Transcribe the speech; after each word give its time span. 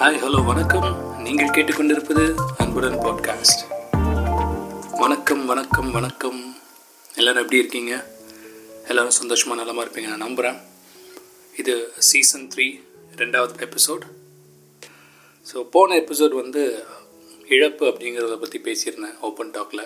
Hi 0.00 0.18
hello 0.20 0.38
வணக்கம். 0.48 0.86
நீங்கள் 1.24 1.50
கேட்டுக்கொண்டிருப்பது 1.54 2.22
அன்புடன் 2.62 2.96
பாட்காஸ்ட் 3.02 3.62
வணக்கம் 5.00 5.42
வணக்கம் 5.50 5.90
வணக்கம். 5.96 6.38
எல்லோரும் 7.18 7.42
எப்படி 7.42 7.60
இருக்கீங்க? 7.62 7.92
எல்லோரும் 8.88 9.16
சந்தோஷமாக 9.18 9.58
நலமாக 9.60 9.84
இருப்பீங்க 9.84 10.10
நான் 10.12 10.24
நம்புகிறேன் 10.26 10.58
இது 11.62 11.74
சீசன் 12.08 12.48
த்ரீ 12.54 12.66
ரெண்டாவது 13.22 13.66
எபிசோட் 13.66 14.04
ஸோ 15.46 15.66
போன 15.74 15.98
எபிசோட் 16.04 16.40
வந்து 16.42 16.62
இழப்பு 17.56 17.86
அப்படிங்கிறத 17.90 18.38
பற்றி 18.44 18.60
பேசியிருந்தேன் 18.68 19.18
ஓப்பன் 19.28 19.54
டாக்கில் 19.58 19.84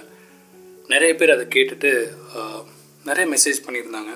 நிறைய 0.92 1.14
பேர் 1.22 1.34
அதை 1.36 1.46
கேட்டுட்டு 1.56 1.92
நிறைய 3.10 3.26
மெசேஜ் 3.34 3.64
பண்ணியிருந்தாங்க. 3.66 4.14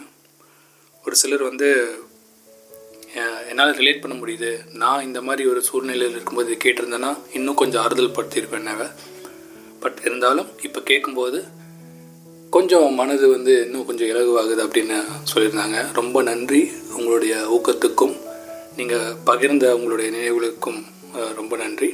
ஒரு 1.05 1.17
சிலர் 1.17 1.49
வந்து 1.51 1.71
என்னால் 3.51 3.77
ரிலேட் 3.81 4.03
பண்ண 4.03 4.15
முடியுது. 4.23 4.51
நான் 4.83 5.05
இந்த 5.09 5.21
மாதிரி 5.27 5.43
ஒரு 5.53 5.61
சூழ்நிலையில் 5.69 6.15
இருக்கும்போது 6.15 6.51
இது 6.51 6.59
கேட்டிருந்தேன்னா 6.65 7.13
இன்னும் 7.39 7.61
கொஞ்சம் 7.63 7.83
ஆறுதல் 7.85 8.17
படுத்தியிருப்பேன் 8.19 8.91
பட் 9.83 9.99
இருந்தாலும் 10.07 10.49
இப்போ 10.67 10.81
கேட்கும்போது 10.91 11.39
கொஞ்சம் 12.57 12.87
மனது 13.01 13.27
வந்து 13.35 13.55
இன்னும் 13.65 13.87
கொஞ்சம் 13.89 14.11
இலகுவாகுது 14.13 14.63
அப்படின்னு 14.67 14.99
சொல்லியிருந்தாங்க. 15.31 15.79
ரொம்ப 16.01 16.23
நன்றி 16.29 16.61
உங்களுடைய 16.99 17.35
ஊக்கத்துக்கும் 17.57 18.15
நீங்கள் 18.79 19.17
பகிர்ந்த 19.29 19.67
உங்களுடைய 19.79 20.09
நினைவுகளுக்கும் 20.17 20.81
ரொம்ப 21.41 21.57
நன்றி. 21.65 21.91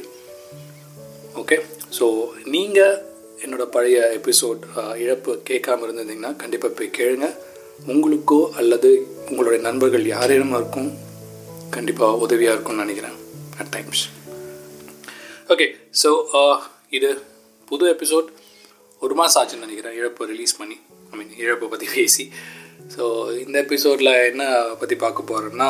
ஓகே 1.41 1.57
ஸோ 1.97 2.05
நீங்கள் 2.53 2.95
என்னோடய 3.45 3.73
பழைய 3.75 3.97
எபிசோட் 4.19 4.61
இழப்பு 5.03 5.31
கேட்காம 5.49 5.83
இருந்திருந்தீங்கன்னா 5.85 6.33
கண்டிப்பாக 6.43 6.73
போய் 6.77 6.95
கேளுங்க. 6.99 7.29
உங்களுக்கோ 7.93 8.39
அல்லது 8.59 8.89
உங்களுடைய 9.29 9.61
நண்பர்கள் 9.67 10.05
யாரேனும் 10.15 10.55
இருக்கும் 10.59 10.91
கண்டிப்பாக 11.71 12.21
உதவியாக 12.25 12.55
இருக்கும்னு 12.55 12.85
நினைக்கிறேன் 12.85 13.17
அட் 13.61 13.71
டைம்ஸ் 13.75 14.03
ஓகே 15.53 15.67
ஸோ 16.01 16.09
இது 16.97 17.09
புது 17.71 17.85
எபிசோட் 17.93 18.27
ஒரு 19.01 19.13
மாதம் 19.19 19.39
ஆச்சுன்னு 19.39 19.65
நினைக்கிறேன். 19.65 19.95
இழப்பு 19.99 20.25
ரிலீஸ் 20.25 20.57
பண்ணி 20.59 20.77
ஐ 21.11 21.17
மீன் 21.19 21.33
இழப்பை 21.43 21.67
பற்றி 21.67 21.87
பேசி. 21.95 22.23
ஸோ 22.95 23.03
இந்த 23.43 23.55
எபிசோடில் 23.65 24.11
என்ன 24.31 24.43
பற்றி 24.81 24.95
பார்க்க 25.03 25.29
போகிறேன்னா 25.31 25.69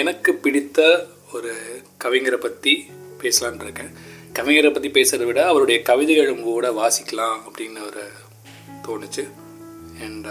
எனக்கு 0.00 0.34
பிடித்த 0.44 0.80
ஒரு 1.32 1.52
கவிஞரை 2.04 2.38
பற்றி 2.46 2.72
பேசலான்னு 3.22 3.66
இருக்கேன். 3.66 3.92
கவிஞரை 4.38 4.70
பற்றி 4.72 4.90
பேசுகிறத 4.96 5.26
விட 5.26 5.40
அவருடைய 5.46 5.78
கவிதைகளும் 5.82 6.38
உங்க 6.38 6.50
கூட 6.50 6.70
வாசிக்கலாம் 6.82 7.38
அப்படின்னு 7.48 7.82
ஒரு 7.88 8.04
தோணுச்சு. 8.86 9.24
அண்ட் 10.06 10.26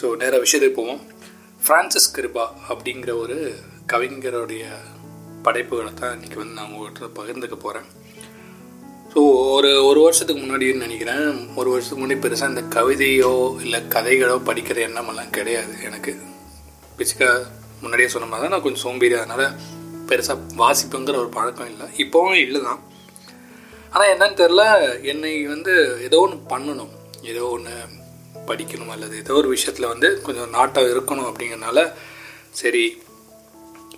ஸோ 0.00 0.16
நேராக 0.22 0.42
விஷயத்துக்கு 0.44 0.80
போவோம். 0.80 1.02
ஃப்ரான்சிஸ் 1.64 2.12
கிருபா 2.16 2.44
அப்படிங்கிற 2.72 3.12
ஒரு 3.24 3.38
கவிஞருடைய 3.92 4.64
படைப்புகளை 5.42 5.94
தான் 5.94 6.14
இன்றைக்கி 6.16 6.34
வந்து 6.34 6.54
நான் 6.54 6.72
உங்கள்கிட்ட 6.72 7.08
பகிர்ந்துக்க 7.20 7.56
போகிறேன் 7.56 7.84
ஸோ 9.12 9.18
ஒரு 9.52 9.86
ஒரு 9.86 10.00
வருஷத்துக்கு 10.00 10.42
முன்னாடின்னு 10.42 10.84
நினைக்கிறேன் 10.86 11.54
ஒரு 11.54 11.70
வருஷத்துக்கு 11.70 12.02
முன்னாடி 12.02 12.18
பெருசாக 12.24 12.48
இந்த 12.48 12.60
கவிதையோ 12.60 13.60
இல்லை 13.60 13.80
கதைகளோ 13.88 14.36
படிக்கிற 14.44 14.78
எண்ணமெல்லாம் 14.78 15.30
கிடையாது 15.30 15.82
எனக்கு. 15.82 16.12
பிசிக்காக 16.98 17.46
முன்னாடியே 17.80 18.08
சொன்ன 18.08 18.26
மாதிரி 18.26 18.42
தான் 18.42 18.50
நான் 18.50 18.62
கொஞ்சம் 18.62 18.82
சோம்பேறி 18.82 19.14
அதனால் 19.14 19.54
பெருசாக 20.08 20.38
வாசிப்புங்கிற 20.56 21.16
ஒரு 21.16 21.28
பழக்கம் 21.28 21.66
இல்லை. 21.66 21.86
இப்போவும் 21.96 22.34
இல்லை 22.34 22.62
தான் 22.62 22.82
ஆனால் 23.90 24.12
என்னன்னு 24.14 24.40
தெரில 24.42 24.62
என்னை 25.02 25.46
வந்து 25.46 26.02
ஏதோ 26.02 26.18
ஒன்று 26.18 26.56
பண்ணணும். 26.56 26.92
ஏதோ 27.22 27.44
ஒன்று 27.44 27.74
படிக்கணும் 28.46 28.88
அல்லது 28.88 29.16
ஏதோ 29.16 29.34
ஒரு 29.34 29.48
விஷயத்தில் 29.48 29.86
வந்து 29.86 30.22
கொஞ்சம் 30.22 30.50
நாட்டம் 30.50 30.84
இருக்கணும் 30.84 31.28
அப்படிங்கிறனால 31.30 31.92
சரி 32.50 32.84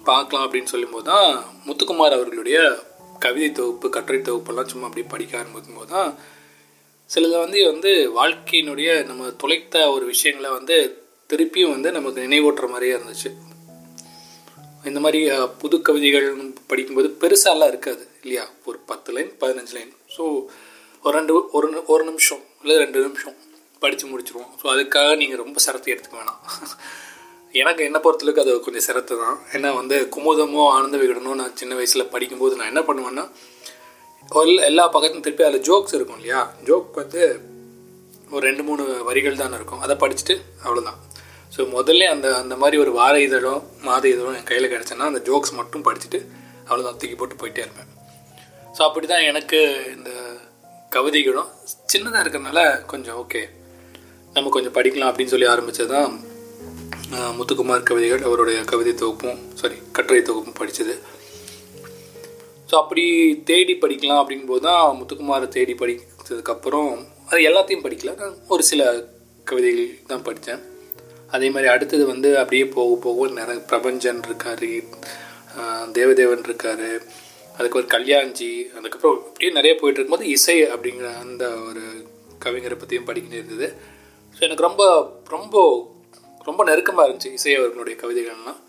பார்க்கலாம் 0.09 0.53
அப்படின்னு 0.53 0.65
சொல்லும்போது 0.65 1.05
தான் 1.05 1.45
முத்துக்குமார் 1.67 2.13
அவர்களுடைய 2.13 2.79
கவிதை 3.19 3.53
தொகுப்பு 3.53 3.89
கட்டுரை 3.91 4.21
தொகுப்பெல்லாம் 4.21 4.65
சும்மா 4.65 4.87
அப்படியே 4.87 5.11
படிக்க 5.11 5.39
ஆரம்பிக்கும் 5.39 5.75
போது 5.75 5.89
தான் 5.89 6.15
சிலது 7.15 7.39
வந்து 7.39 7.67
வந்து 7.67 8.11
வாழ்க்கையினுடைய 8.23 9.05
நம்ம 9.05 9.31
தொலைத்த 9.31 9.91
ஒரு 9.91 10.07
விஷயங்களை 10.07 10.51
வந்து 10.51 11.03
திருப்பியும் 11.29 11.71
வந்து 11.71 11.93
நமக்கு 11.93 12.21
நினைவூட்டுற 12.21 12.69
மாதிரியே 12.69 12.97
இருந்துச்சு. 12.97 13.35
இந்த 14.85 15.01
மாதிரி 15.01 15.31
புது 15.59 15.83
கவிதைகள் 15.83 16.53
படிக்கும்போது 16.67 17.09
பெருசாலாம் 17.21 17.67
இருக்காது 17.67 18.09
இல்லையா? 18.23 18.49
ஒரு 18.65 18.79
பத்து 18.79 19.13
லைன் 19.13 19.37
பதினஞ்சு 19.41 19.73
லைன். 19.73 19.93
ஸோ 20.17 20.21
ஒரு 21.03 21.17
ரெண்டு 21.17 21.51
ஒரு 21.51 21.71
நி- 21.71 21.85
ஒரு 21.87 22.05
நிமிஷம் 22.05 22.43
இல்லை 22.61 22.77
ரெண்டு 22.77 23.01
நிமிஷம் 23.01 23.35
படித்து 23.79 24.07
முடிச்சிருவோம். 24.07 24.49
ஸோ 24.63 24.67
அதுக்காக 24.67 25.17
நீங்கள் 25.17 25.37
ரொம்ப 25.37 25.61
சரத்தை 25.67 25.91
எடுத்துக்க 25.91 26.15
வேணாம். 26.15 26.69
எனக்கு 27.55 27.83
என்ன 27.89 27.99
பொறுத்தளவுக்கு 28.05 28.43
அது 28.43 28.53
கொஞ்சம் 28.65 28.85
சிரத்தை 28.87 29.15
தான். 29.23 29.37
ஏன்னா 29.57 29.69
வந்து 29.81 29.97
குமுதமோ 30.15 30.63
ஆனந்த 30.77 30.97
விகடனோ 31.03 31.35
நான் 31.41 31.55
சின்ன 31.61 31.75
வயசில் 31.79 32.11
படிக்கும்போது 32.15 32.57
நான் 32.59 32.71
என்ன 32.73 32.83
பண்ணுவேன்னா 32.89 33.25
எல்லா 34.71 34.85
பக்கத்துலையும் 34.95 35.27
திருப்பி 35.27 35.45
அதில் 35.47 35.65
ஜோக்ஸ் 35.69 35.95
இருக்கும் 35.97 36.19
இல்லையா? 36.21 36.41
ஜோக் 36.69 36.99
வந்து 37.03 37.21
ஒரு 38.35 38.43
ரெண்டு 38.49 38.63
மூணு 38.69 38.83
வரிகள் 39.09 39.41
தானே 39.43 39.55
இருக்கும். 39.59 39.83
அதை 39.85 39.95
படிச்சுட்டு 40.03 40.35
அவ்வளோதான் 40.65 40.99
ஸோ 41.55 41.61
முதல்ல 41.77 42.09
அந்த 42.15 42.29
அந்த 42.43 42.55
மாதிரி 42.63 42.77
ஒரு 42.83 42.91
வார 42.99 43.15
இதழோ 43.27 43.55
மாத 43.87 44.05
இதழோ 44.15 44.33
என் 44.39 44.49
கையில் 44.51 44.73
கிடச்சேன்னா 44.73 45.07
அந்த 45.13 45.21
ஜோக்ஸ் 45.29 45.55
மட்டும் 45.61 45.85
படிச்சுட்டு 45.87 46.19
அவ்வளோதான் 46.69 46.99
தூக்கி 47.01 47.17
போட்டு 47.21 47.41
போயிட்டே 47.43 47.63
இருப்பேன். 47.67 47.89
ஸோ 48.77 48.81
அப்படி 48.89 49.07
தான் 49.13 49.27
எனக்கு 49.31 49.61
இந்த 49.97 50.11
கவிதைகளும் 50.97 51.49
சின்னதாக 51.93 52.23
இருக்கிறதுனால 52.25 52.61
கொஞ்சம் 52.93 53.17
ஓகே 53.23 53.43
நம்ம 54.37 54.51
கொஞ்சம் 54.57 54.77
படிக்கலாம் 54.79 55.11
அப்படின்னு 55.11 55.35
சொல்லி 55.35 55.49
ஆரம்பித்தது 55.55 55.91
தான் 55.97 56.13
முத்துக்குமார் 57.37 57.87
கவிதைகள் 57.89 58.25
அவருடைய 58.29 58.59
கவிதை 58.71 58.93
தொகுப்பும் 59.03 59.39
சாரி 59.61 59.77
கட்டுரை 59.97 60.23
தொகுப்பும் 60.23 60.59
படித்தது 60.59 60.95
ஸோ 62.71 62.75
அப்படி 62.81 63.05
தேடி 63.51 63.75
படிக்கலாம் 63.83 64.21
அப்படிங்கும்போது 64.23 64.65
தான் 64.67 64.97
முத்துக்குமாரை 64.99 65.47
தேடி 65.55 65.75
படித்ததுக்கப்புறம் 65.83 66.91
அது 67.31 67.41
எல்லாத்தையும் 67.51 67.85
படிக்கல. 67.87 68.13
நான் 68.21 68.37
ஒரு 68.55 68.63
சில 68.71 68.83
கவிதைகள் 69.47 69.89
தான் 70.11 70.25
படித்தேன். 70.27 70.61
அதே 71.35 71.49
மாதிரி 71.55 71.69
அடுத்தது 71.75 72.05
வந்து 72.13 72.29
அப்படியே 72.43 72.65
போக 72.77 72.93
போக 73.07 73.29
நிறைய 73.41 73.59
பிரபஞ்சன் 73.73 74.23
இருக்கார் 74.29 74.69
தேவதேவன் 75.99 76.47
இருக்கார் 76.49 76.89
அதுக்கு 77.59 77.79
ஒரு 77.81 77.89
கல்யாண்ஜி 77.97 78.53
அதுக்கப்புறம் 78.77 79.17
அப்படியே 79.29 79.53
நிறைய 79.59 79.73
போயிட்டு 79.81 80.01
இருக்கும்போது 80.01 80.33
இசை 80.37 80.59
அப்படிங்கிற 80.75 81.09
அந்த 81.25 81.45
ஒரு 81.69 81.85
கவிஞரை 82.45 82.77
பற்றியும் 82.79 83.09
படிக்கிட்டு 83.09 83.39
இருந்தது. 83.41 83.69
ஸோ 84.37 84.41
எனக்கு 84.47 84.67
ரொம்ப 84.69 84.83
ரொம்ப 85.37 85.57
ரொம்ப 86.49 86.63
நெருக்கமாக 86.71 87.07
இருந்துச்சு 87.07 87.35
இசை 87.39 87.55
அவர்களுடைய 87.61 87.97
கவிதைகள்லாம். 88.03 88.61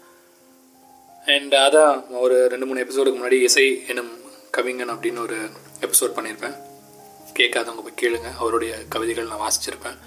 அண்ட் 1.35 1.55
அதான் 1.65 1.95
ஒரு 2.25 2.35
ரெண்டு 2.53 2.67
மூணு 2.67 2.83
எபிசோடுக்கு 2.85 3.19
முன்னாடி 3.19 3.37
இசை 3.47 3.65
எனும் 3.93 4.13
கவிஞன் 4.57 4.93
அப்படின்னு 4.93 5.21
ஒரு 5.27 5.37
எபிசோட் 5.85 6.15
பண்ணியிருப்பேன். 6.17 6.55
கேட்காதவங்க 7.39 7.83
போய் 7.87 7.99
கேளுங்க 8.01 8.29
அவருடைய 8.41 8.71
கவிதைகள் 8.93 9.29
நான் 9.31 9.43
வாசிச்சிருப்பேன். 9.45 9.97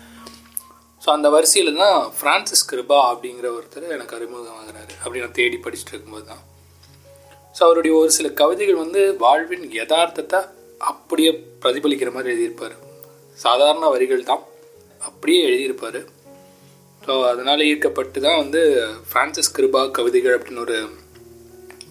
ஸோ 1.02 1.08
அந்த 1.16 1.28
வரிசையில் 1.34 1.78
தான் 1.82 1.98
ஃப்ரான்சிஸ் 2.16 2.66
கிருபா 2.70 2.98
அப்படிங்கிற 3.12 3.46
ஒருத்தர் 3.58 3.86
எனக்கு 3.96 4.16
அறிமுகம் 4.16 4.58
அப்படி 5.04 5.22
நான் 5.24 5.38
தேடி 5.38 5.56
படிச்சுட்டு 5.64 5.94
இருக்கும்போது 5.94 6.26
தான். 6.32 6.42
ஸோ 7.56 7.60
அவருடைய 7.68 7.92
ஒரு 8.00 8.10
சில 8.16 8.28
கவிதைகள் 8.40 8.82
வந்து 8.82 9.00
வாழ்வின் 9.24 9.66
யதார்த்தத்தை 9.80 10.40
அப்படியே 10.90 11.30
பிரதிபலிக்கிற 11.62 12.10
மாதிரி 12.16 12.32
எழுதியிருப்பார். 12.34 12.76
சாதாரண 13.38 13.84
வரிகள் 13.94 14.28
தான் 14.30 14.44
அப்படியே 15.00 15.40
எழுதியிருப்பார். 15.48 16.00
ஸோ 17.06 17.12
அதனால் 17.30 17.62
ஈர்க்கப்பட்டு 17.70 18.18
தான் 18.26 18.40
வந்து 18.42 18.60
ஃப்ரான்சிஸ் 19.10 19.54
கிருபா 19.56 19.80
கவிதைகள் 19.96 20.36
அப்படின்னு 20.36 20.64
ஒரு 20.66 20.76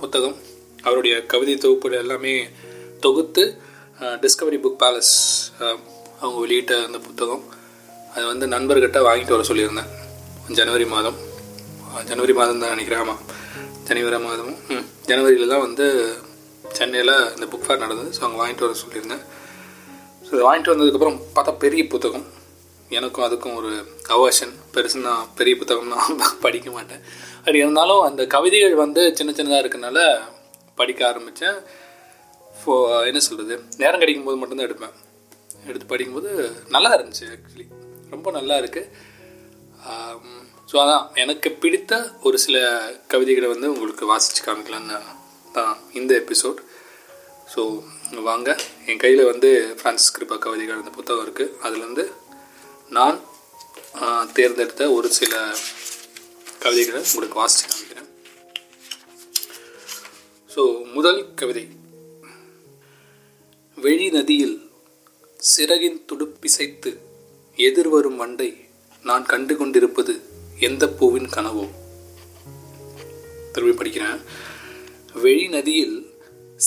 புத்தகம். 0.01 0.38
அவருடைய 0.88 1.16
கவிதை 1.31 1.55
தொகுப்புகள் 1.63 2.03
எல்லாமே 2.03 2.35
தொகுத்து 3.05 3.44
டிஸ்கவரி 4.23 4.57
புக் 4.63 4.79
பேலஸ் 4.83 5.16
அவங்க 6.22 6.38
வெளியிட்ட 6.44 6.73
அந்த 6.88 6.99
புத்தகம். 7.07 7.44
அது 8.13 8.25
வந்து 8.31 8.45
நண்பர்கிட்ட 8.55 8.99
வாங்கிட்டு 9.07 9.35
வர 9.35 9.44
சொல்லியிருந்தேன். 9.49 9.91
ஜனவரி 10.59 10.85
மாதம். 10.95 11.17
ஜனவரி 12.09 12.33
மாதம் 12.39 12.61
தான் 12.63 12.73
நினைக்கிறேன். 12.75 13.03
ஆமாம் 13.03 13.22
ஜனவரி 13.88 14.19
மாதமும். 14.28 14.59
ஜனவரியில் 15.09 15.53
தான் 15.53 15.66
வந்து 15.67 15.85
சென்னையில் 16.78 17.16
இந்த 17.35 17.46
புக் 17.52 17.66
ஃபேர் 17.67 17.84
நடந்தது. 17.85 18.09
ஸோ 18.17 18.22
அங்கே 18.25 18.40
வாங்கிட்டு 18.41 18.66
வர 18.67 18.75
சொல்லியிருந்தேன். 18.84 19.23
ஸோ 20.28 20.31
வாங்கிட்டு 20.47 20.73
வந்ததுக்கப்புறம் 20.73 21.19
பார்த்தா 21.35 21.53
பெரிய 21.66 21.84
புத்தகம். 21.96 22.25
எனக்கும் 22.97 23.26
அதுக்கும் 23.28 23.58
ஒரு 23.59 23.72
அவர்ஷன் 24.16 24.53
பெருசு 24.73 25.05
நான் 25.08 25.29
பெரிய 25.40 25.53
புத்தகம் 25.59 25.93
படிக்க 26.46 26.70
மாட்டேன். 26.78 27.03
அப்படி 27.38 27.61
இருந்தாலும் 27.64 28.02
அந்த 28.08 28.22
கவிதைகள் 28.35 28.76
வந்து 28.84 29.02
சின்ன 29.20 29.32
சின்னதாக 29.38 29.61
இருக்கனால 29.64 29.99
படிக்க 30.79 31.02
ஆரம்பித்தேன் 31.09 31.58
ஃபோ 32.53 32.73
என்ன 33.09 33.20
சொல்கிறது 33.28 33.55
நேரம் 33.82 34.02
கிடைக்கும் 34.02 34.28
போது 34.28 34.40
மட்டும்தான் 34.41 34.67
எடுப்பேன். 34.67 34.96
எடுத்து 35.70 35.85
படிக்கும்போது 35.91 36.32
நல்லா 36.76 36.91
இருந்துச்சு 36.97 37.26
ஆக்சுவலி 37.34 37.67
ரொம்ப 38.14 38.32
நல்லா 38.38 38.55
இருக்குது 38.61 38.90
ஸோ 40.72 40.78
அதான். 40.84 41.05
எனக்கு 41.23 41.49
பிடித்த 41.64 41.93
ஒரு 42.28 42.38
சில 42.46 42.58
கவிதைகளை 43.14 43.47
வந்து 43.53 43.72
உங்களுக்கு 43.73 44.05
வாசித்து 44.11 44.41
காமிக்கலான்னு 44.47 44.97
தான் 45.55 45.73
இந்த 45.99 46.11
எபிசோட் 46.22 46.59
ஸோ 47.53 47.61
வாங்க. 48.29 48.49
என் 48.90 49.02
கையில் 49.03 49.29
வந்து 49.32 49.49
ஃப்ரான்சிஸ் 49.79 50.14
கிருப்பா 50.16 50.38
கவிதைகள் 50.46 50.82
அந்த 50.82 50.93
புத்தகம் 50.97 51.26
இருக்குது 51.26 51.55
அதுலேருந்து 51.66 52.05
நான் 52.96 53.20
தேர்ந்தெடுத்த 54.38 54.88
ஒரு 54.96 55.09
சில 55.17 55.34
கவிதைகளை 56.64 57.02
உங்களுக்கு 57.09 57.38
வாசித்து 57.41 57.70
காமிக்கிறேன். 57.73 58.09
ஸோ 60.53 60.64
முதல் 60.96 61.22
கவிதை. 61.41 61.64
வெளி 63.78 64.08
நதியில் 64.17 64.58
சிறகின் 65.53 65.99
துடுப்பிசைத்து 66.09 66.91
எதிர்வரும் 67.70 68.20
வண்டை 68.23 68.49
நான் 69.09 69.26
கண்டு 69.34 69.55
கொண்டிருப்பது 69.61 70.16
எந்த 70.70 70.84
பூவின் 70.99 71.32
கனவோ? 71.38 71.66
திரும்பி 73.53 73.76
படிக்கிறேன். 73.79 74.22
வெளி 75.23 75.47
நதியில் 75.58 75.97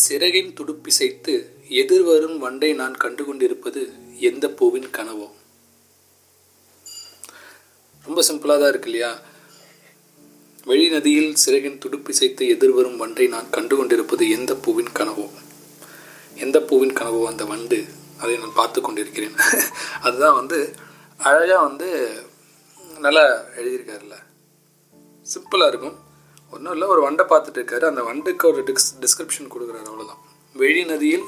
சிறகின் 0.05 0.53
துடுப்பிசைத்து 0.59 1.37
எதிர்வரும் 1.83 2.39
வண்டை 2.45 2.73
நான் 2.83 3.01
கண்டு 3.05 3.25
கொண்டிருப்பது 3.25 3.83
எந்த 4.31 4.47
பூவின் 4.59 4.93
கனவோ? 4.99 5.29
ரொம்ப 8.07 8.23
சிம்பிளாக 8.23 8.59
தான் 8.59 8.69
இருக்கு 8.69 8.91
இல்லையா? 8.91 9.21
வெளி 10.65 10.89
நதியில் 10.89 11.35
சிறகின் 11.35 11.79
துடுப்பிசைத்து 11.79 12.49
எதிர்வரும் 12.49 12.97
வண்டை 12.97 13.29
நான் 13.29 13.51
கண்டு 13.51 13.77
கொண்டிருப்பது 13.77 14.31
எந்த 14.31 14.55
பூவின் 14.55 14.93
கனவோ? 14.99 15.31
எந்த 16.35 16.61
பூவின் 16.61 16.93
கனவோ 16.93 17.27
அந்த 17.27 17.45
வண்டு? 17.45 17.85
அதை 18.19 18.37
நான் 18.37 18.53
பார்த்து 18.55 18.81
கொண்டிருக்கிறேன். 18.81 19.35
அதுதான் 20.01 20.35
வந்து 20.35 20.75
அழகாக 21.19 21.63
வந்து 21.63 22.19
நல்லா 22.99 23.45
எழுதியிருக்காருல்ல. 23.57 24.17
சிம்பிளாக 25.27 25.69
இருக்கும். 25.69 25.97
ஒன்றும் 26.51 26.73
இல்லை 26.73 26.89
ஒரு 26.89 27.11
வண்டை 27.11 27.25
பார்த்துட்டு 27.29 27.61
இருக்காரு. 27.61 27.81
அந்த 27.81 28.03
வண்டுக்கு 28.03 28.47
ஒரு 28.47 28.63
டிஸ் 28.63 28.91
டிஸ்கிரிப்ஷன் 29.01 29.51
கொடுக்குறாரு 29.55 29.89
அவ்வளோதான் 29.91 30.23
வெளி 30.55 30.85
நதியில் 30.85 31.25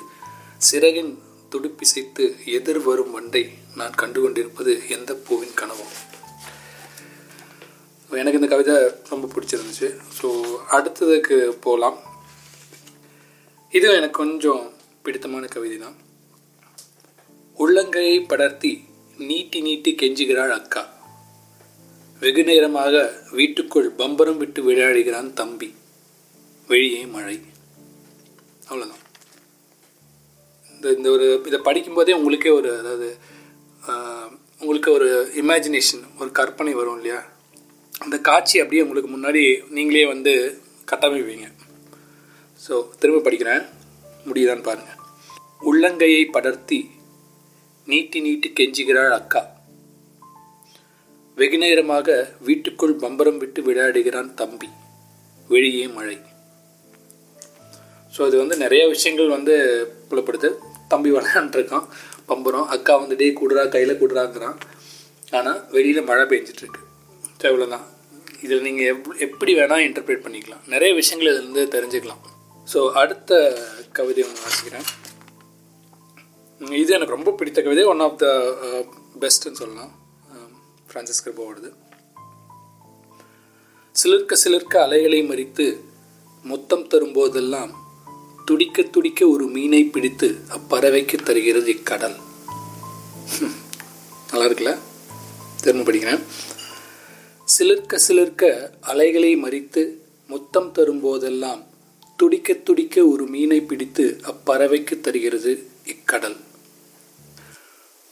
சிறகின் 0.58 1.22
துடுப்பிசைத்து 1.50 2.44
எதிர் 2.44 2.78
வரும் 2.78 3.20
வண்டை 3.20 3.50
நான் 3.74 3.94
கண்டு 3.94 4.20
கொண்டிருப்பது 4.20 4.82
எந்த 4.88 5.14
பூவின் 5.14 5.56
கனவோ? 5.60 5.86
எனக்கு 8.10 8.38
இந்த 8.40 8.48
கவிதை 8.52 8.74
ரொம்ப 9.12 9.28
பிடிச்சிருந்துச்சு. 9.34 9.88
ஸோ 10.18 10.26
அடுத்ததுக்கு 10.76 11.36
போகலாம் 11.64 11.96
இது 13.72 13.86
எனக்கு 14.00 14.18
கொஞ்சம் 14.24 14.62
பிடித்தமான 15.04 15.46
கவிதை 15.54 15.76
தான் 15.78 15.96
உள்ளங்கையை 17.58 18.18
படர்த்தி 18.30 18.72
நீட்டி 19.18 19.58
நீட்டி 19.66 19.90
கெஞ்சுகிறாள் 20.00 20.54
அக்கா. 20.58 20.82
வெகு 22.22 22.42
நேரமாக 22.50 22.94
வீட்டுக்குள் 23.38 23.88
பம்பரம் 24.00 24.40
விட்டு 24.42 24.60
விளையாடுகிறான் 24.68 25.30
தம்பி. 25.40 25.68
வெளியே 26.68 27.02
மழை. 27.14 27.36
அவ்வளோதான் 28.68 29.02
இந்த 30.64 30.86
இந்த 30.98 31.08
ஒரு 31.16 31.26
இதை 31.48 31.58
படிக்கும்போதே 31.68 32.16
உங்களுக்கே 32.18 32.52
ஒரு 32.60 32.70
அதாவது 32.80 33.08
உங்களுக்கு 34.60 34.90
ஒரு 34.98 35.08
இமேஜினேஷன் 35.42 36.04
ஒரு 36.20 36.30
கற்பனை 36.38 36.72
வரும் 36.80 36.96
இல்லையா? 36.98 37.20
அந்த 38.04 38.16
காட்சி 38.28 38.56
அப்படியே 38.62 38.82
உங்களுக்கு 38.84 39.10
முன்னாடி 39.14 39.42
நீங்களே 39.76 40.04
வந்து 40.12 40.32
கட்டமைப்பீங்க. 40.90 41.46
ஸோ 42.64 42.74
திரும்ப 43.00 43.22
படிக்கிறேன். 43.26 43.64
முடியுதான்னு 44.28 44.66
பாருங்கள் 44.68 45.02
உள்ளங்கையை 45.68 46.22
படர்த்தி 46.36 46.80
நீட்டி 47.86 48.18
நீட்டி 48.26 48.48
கெஞ்சுகிறாள் 48.58 49.14
அக்கா. 49.18 49.42
வெகு 51.36 51.58
நேரமாக 51.62 52.08
வீட்டுக்குள் 52.46 52.94
பம்பரம் 53.02 53.40
விட்டு 53.42 53.60
விளையாடுகிறான் 53.68 54.30
தம்பி. 54.40 54.68
வெளியே 55.50 55.84
மழை. 55.96 56.16
ஸோ 58.14 58.20
அது 58.28 58.36
வந்து 58.42 58.56
நிறைய 58.64 58.82
விஷயங்கள் 58.94 59.34
வந்து 59.36 59.54
புலப்படுது. 60.10 60.50
தம்பி 60.92 61.10
விளையாண்டுருக்கான் 61.16 61.86
பம்பரம் 62.30 62.70
அக்கா 62.74 62.94
வந்து 63.02 63.18
டே 63.20 63.28
கூடுறா 63.40 63.64
கையில் 63.74 64.00
கூடுறாங்கிறான். 64.00 64.58
ஆனால் 65.38 65.60
வெளியில் 65.76 66.08
மழை 66.10 66.26
பெஞ்சிட்ருக்கு 66.32 66.82
ஸோ 67.40 67.44
இவ்வளோதான் 67.50 67.86
இதில் 68.42 68.62
நீங்கள் 68.62 68.86
எப் 68.86 69.08
எப்படி 69.18 69.54
வேணால் 69.54 69.84
இன்டர்பிரேட் 69.86 70.24
பண்ணிக்கலாம். 70.24 70.62
நிறைய 70.66 70.94
விஷயங்கள் 70.94 71.30
இதுலேருந்து 71.32 71.74
தெரிஞ்சுக்கலாம். 71.76 72.22
ஸோ 72.72 72.90
அடுத்த 72.92 73.32
கவிதை 73.92 74.24
ஒன்று 74.24 74.44
வாசிக்கிறேன். 74.46 74.86
இது 76.60 76.92
எனக்கு 76.92 77.14
ரொம்ப 77.14 77.32
பிடித்த 77.32 77.62
கவிதை. 77.62 77.84
ஒன் 77.84 78.00
ஆஃப் 78.00 78.18
த 78.18 78.26
பெஸ்ட்னு 79.20 79.52
சொல்லலாம். 79.52 79.92
Um, 80.32 80.50
ஃப்ரான்சிஸ் 80.88 81.22
கிருபோவோடது 81.24 81.70
சிலிர்க்க 83.94 84.36
சிலிர்க்க 84.44 84.76
அலைகளை 84.76 85.20
மறித்து 85.22 85.66
மொத்தம் 86.44 86.84
தரும்போதெல்லாம் 86.84 87.70
துடிக்க 88.44 88.82
துடிக்க 88.82 89.28
ஒரு 89.28 89.44
மீனை 89.46 89.84
பிடித்து 89.84 90.28
அப்பறவைக்கு 90.48 91.16
தருகிறது 91.22 91.70
இக்கடல். 91.74 92.16
நல்லா 94.30 94.46
இருக்குல்ல? 94.46 94.74
திரும்ப 95.60 95.92
படிக்கிறேன் 95.92 96.22
சிலிர்க்க 97.54 97.98
சிலிர்க்க 98.04 98.44
அலைகளை 98.80 99.28
மறித்து 99.36 99.82
முத்தம் 100.28 100.70
தரும்போதெல்லாம் 100.76 101.60
துடிக்க 102.16 102.54
துடிக்க 102.68 103.04
ஒரு 103.06 103.24
மீனை 103.26 103.60
பிடித்து 103.60 104.04
அப்பறவைக்கு 104.30 104.94
தருகிறது 105.00 105.52
இக்கடல். 105.92 106.36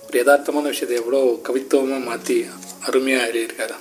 ஒரு 0.06 0.16
யதார்த்தமான 0.20 0.70
விஷயத்தை 0.72 0.96
எவ்வளோ 1.02 1.20
கவித்துவமாக 1.48 2.04
மாற்றி 2.04 2.36
அருமையாக 2.88 3.26
எழுதியிருக்காரு. 3.30 3.76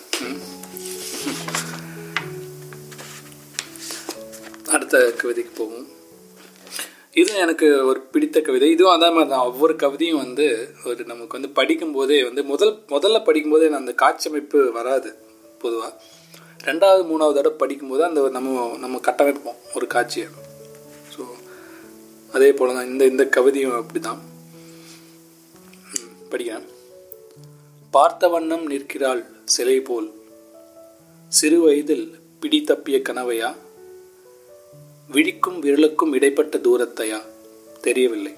அடுத்த 4.76 5.14
கவிதைக்கு 5.22 5.54
போவோம். 5.56 5.88
இது 7.12 7.36
எனக்கு 7.36 7.68
ஒரு 7.86 8.02
பிடித்த 8.14 8.42
கவிதை. 8.42 8.70
இதுவும் 8.72 8.96
அதே 8.96 9.10
மாதிரி 9.10 9.30
தான். 9.34 9.46
ஒவ்வொரு 9.50 9.76
கவிதையும் 9.84 10.24
வந்து 10.26 10.48
ஒரு 10.86 11.04
நமக்கு 11.12 11.38
வந்து 11.40 11.52
படிக்கும்போதே 11.62 12.18
வந்து 12.30 12.44
முதல் 12.44 12.74
முதல்ல 12.96 13.22
படிக்கும்போதே 13.30 13.70
அந்த 13.82 13.94
காட்சி 13.94 14.30
அமைப்பு 14.30 14.72
வராது. 14.80 15.12
பொதுவாக 15.66 15.94
ரெண்டாவது 16.68 17.04
மூணாவது 17.10 17.38
தடவை 17.38 17.56
படிக்கும்போது 17.62 18.04
அந்த 18.10 18.22
நம்ம 18.36 18.78
நம்ம 18.84 19.00
கட்டமைப்போம் 19.08 19.62
ஒரு 19.74 19.88
காட்சியை. 19.94 20.28
ஸோ 21.14 21.24
அதே 22.36 22.50
போல் 22.60 22.76
தான் 22.78 22.90
இந்த 22.92 23.04
இந்த 23.06 23.24
கவிதையும் 23.36 23.80
அப்படி 23.80 24.00
தான் 24.00 24.22
படிக்கிறேன். 26.30 26.68
பார்த்த 27.94 28.28
வண்ணம் 28.34 28.66
நிற்கிறாள் 28.72 29.22
சிலை 29.56 29.76
போல். 29.90 30.08
சிறு 31.28 31.58
வயதில் 31.66 32.06
பிடி 32.40 32.60
தப்பிய 32.70 32.98
கனவையா? 33.10 33.50
விழிக்கும் 35.10 35.60
விரலுக்கும் 35.64 36.14
இடைப்பட்ட 36.18 36.58
தூரத்தையா? 36.58 37.20
தெரியவில்லை. 37.82 38.34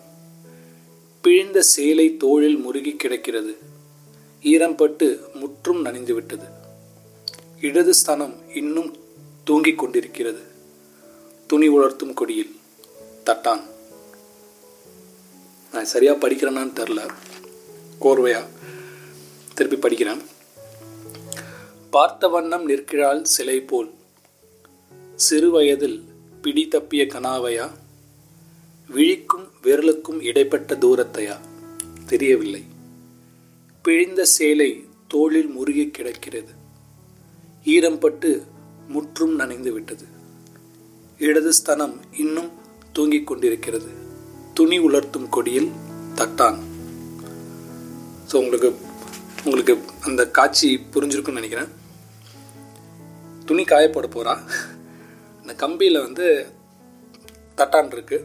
பிழிந்த 1.24 1.60
சேலை 1.74 2.08
தோளில் 2.18 2.58
முருகி 2.58 2.94
கிடக்கிறது. 2.96 3.54
ஈரம்பட்டு 4.44 5.08
முற்றும் 5.42 5.82
நனைந்து 5.82 6.14
விட்டது. 6.14 6.48
இடது 7.62 7.94
ஸ்தனம் 7.94 8.56
இன்னும் 8.56 8.96
தூங்கிக் 9.44 9.78
கொண்டிருக்கிறது. 9.78 10.40
துணி 11.48 11.70
உலர்த்தும் 11.70 12.14
கொடியில் 12.14 12.56
தட்டான். 13.26 13.62
நான் 15.72 15.86
சரியாக 15.86 16.28
படிக்கிறேனான்னு 16.28 16.76
தெரில. 16.76 17.10
கோர்வையா 18.02 18.46
திருப்பி 19.54 19.90
படிக்கிறேன். 19.90 20.22
பார்த்த 21.90 22.28
வண்ணம் 22.28 22.66
நிற்கிறாள் 22.66 23.24
சிலை 23.24 23.62
போல். 23.62 23.94
சிறு 25.16 25.52
வயதில் 25.52 26.04
பிடி 26.42 26.68
தப்பிய 26.72 27.08
கனாவையா 27.08 27.72
விழிக்கும் 28.88 29.50
விரலுக்கும் 29.64 30.22
இடைப்பட்ட 30.22 30.76
தூரத்தையா? 30.76 31.40
தெரியவில்லை. 32.06 32.64
பிழிந்த 33.82 34.26
சேலை 34.26 34.86
தோளில் 35.08 35.48
முருகி 35.48 35.90
கிடக்கிறது. 35.90 36.64
ஈரம்பட்டு 37.74 38.30
முற்றும் 38.96 39.36
நனைந்து 39.40 39.72
விட்டது. 39.76 40.06
இடது 41.28 41.52
ஸ்தனம் 41.60 41.96
இன்னும் 42.24 42.52
தூங்கிக் 42.96 43.28
கொண்டிருக்கிறது. 43.30 43.90
துணி 44.58 44.78
உலர்த்தும் 44.88 45.30
கொடியில் 45.36 45.70
தட்டான். 46.20 46.60
ஸோ 48.30 48.36
உங்களுக்கு 48.42 48.70
உங்களுக்கு 49.46 49.74
அந்த 50.10 50.22
காட்சி 50.38 50.70
புரிஞ்சிருக்குன்னு 50.94 51.42
நினைக்கிறேன். 51.42 51.72
துணி 53.50 53.66
காயப்பட 53.72 54.08
போகிறா 54.18 54.36
அந்த 55.42 55.56
கம்பியில் 55.64 56.04
வந்து 56.06 56.28
தட்டான் 57.60 57.92
இருக்கு. 57.96 58.20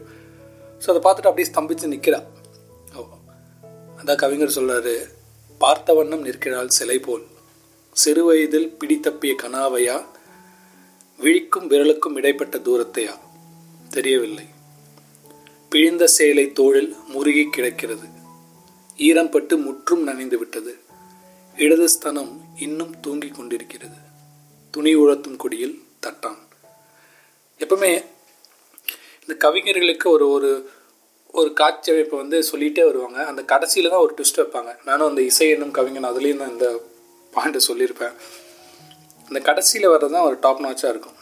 ஸோ 0.83 0.87
அதை 0.93 1.01
பார்த்துட்டு 1.07 1.31
அப்படியே 1.31 1.49
ஸ்தம்பித்து 1.51 1.93
நிற்கிறா 1.95 2.21
அதான் 3.99 4.21
கவிஞர் 4.21 4.57
சொல்கிறாரு 4.59 4.95
பார்த்த 5.61 5.93
வண்ணம் 5.97 6.25
நிற்கிறாள் 6.27 6.75
சிலை 6.77 6.95
போல். 7.07 7.25
சிறுவயதில் 7.93 8.75
பிடித்தப்பிய 8.79 9.35
கனாவையா 9.41 10.05
விழிக்கும் 11.19 11.69
விரலுக்கும் 11.69 12.15
இடைப்பட்ட 12.15 12.57
தூரத்தையா? 12.57 13.17
தெரியவில்லை. 13.89 14.45
பிழிந்த 15.69 16.07
சேலை 16.07 16.51
தோளில் 16.51 16.95
முருகி 17.07 17.47
கிடக்கிறது. 17.49 18.07
ஈரம்பட்டு 18.97 19.63
முற்றும் 19.63 20.03
நனைந்து 20.03 20.37
விட்டது. 20.37 20.77
இடது 21.55 21.89
ஸ்தனம் 21.89 22.41
இன்னும் 22.59 22.99
தூங்கிக் 22.99 23.35
கொண்டிருக்கிறது. 23.35 23.95
துணி 24.71 24.95
உழத்தும் 24.95 25.35
கொடியில் 25.35 25.83
தட்டான். 26.01 26.37
எப்பவுமே 27.59 28.05
இந்த 29.21 29.33
கவிஞர்களுக்கு 29.37 30.09
ஒரு 30.09 30.29
ஒரு 30.29 30.69
ஒரு 31.31 31.53
காட்சி 31.53 31.91
அமைப்பை 31.91 32.19
வந்து 32.19 32.43
சொல்லிகிட்டே 32.51 32.85
வருவாங்க. 32.85 33.25
அந்த 33.25 33.43
கடைசியில் 33.43 33.89
தான் 33.89 33.99
ஒரு 33.99 34.15
ட்விஸ்ட் 34.17 34.37
வைப்பாங்க. 34.37 34.77
நானும் 34.85 35.07
அந்த 35.07 35.21
இசை 35.21 35.49
என்னும் 35.49 35.71
கவிஞன் 35.71 36.03
அதுலேயும் 36.03 36.37
தான் 36.37 36.51
இந்த 36.51 36.90
பாயிண்ட்டை 37.35 37.61
சொல்லியிருப்பேன். 37.69 38.15
இந்த 39.29 39.39
கடைசியில் 39.49 39.91
வர்றது 39.93 40.13
தான் 40.15 40.27
ஒரு 40.29 40.37
டாப் 40.45 40.63
நாச்சாக 40.65 40.93
இருக்கும். 40.93 41.17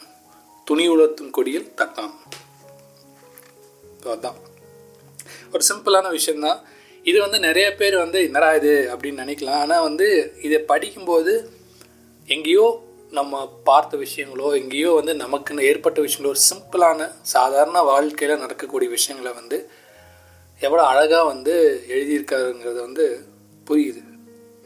துணி 0.67 0.85
உலர்த்தும் 0.93 1.33
கொடியில் 1.37 1.71
தட்டான் 1.79 2.13
அதுதான் 4.03 4.37
ஒரு 5.53 5.63
சிம்பிளான 5.69 6.09
விஷயந்தான் 6.17 6.59
இது 7.05 7.17
வந்து 7.23 7.37
நிறைய 7.47 7.67
பேர் 7.79 7.95
வந்து 8.03 8.19
என்னடா 8.27 8.49
இது 8.59 8.73
அப்படின்னு 8.91 9.23
நினைக்கலாம். 9.23 9.61
ஆனால் 9.63 9.85
வந்து 9.87 10.07
இதை 10.47 10.59
படிக்கும்போது 10.71 11.33
எங்கேயோ 12.27 12.67
நம்ம 13.17 13.39
பார்த்த 13.69 13.97
விஷயங்களோ 14.03 14.47
எங்கேயோ 14.59 14.89
வந்து 14.97 15.13
நமக்குன்னு 15.21 15.67
ஏற்பட்ட 15.69 15.99
விஷயங்களோ 16.05 16.33
ஒரு 16.35 16.43
சிம்பிளான 16.49 17.07
சாதாரண 17.33 17.81
வாழ்க்கையில் 17.91 18.41
நடக்கக்கூடிய 18.43 18.89
விஷயங்களை 18.97 19.31
வந்து 19.39 19.57
எவ்வளோ 20.61 20.83
அழகாக 20.91 21.23
வந்து 21.33 21.55
எழுதியிருக்காருங்கிறது 21.93 22.79
வந்து 22.87 23.05
புரியுது. 23.67 24.01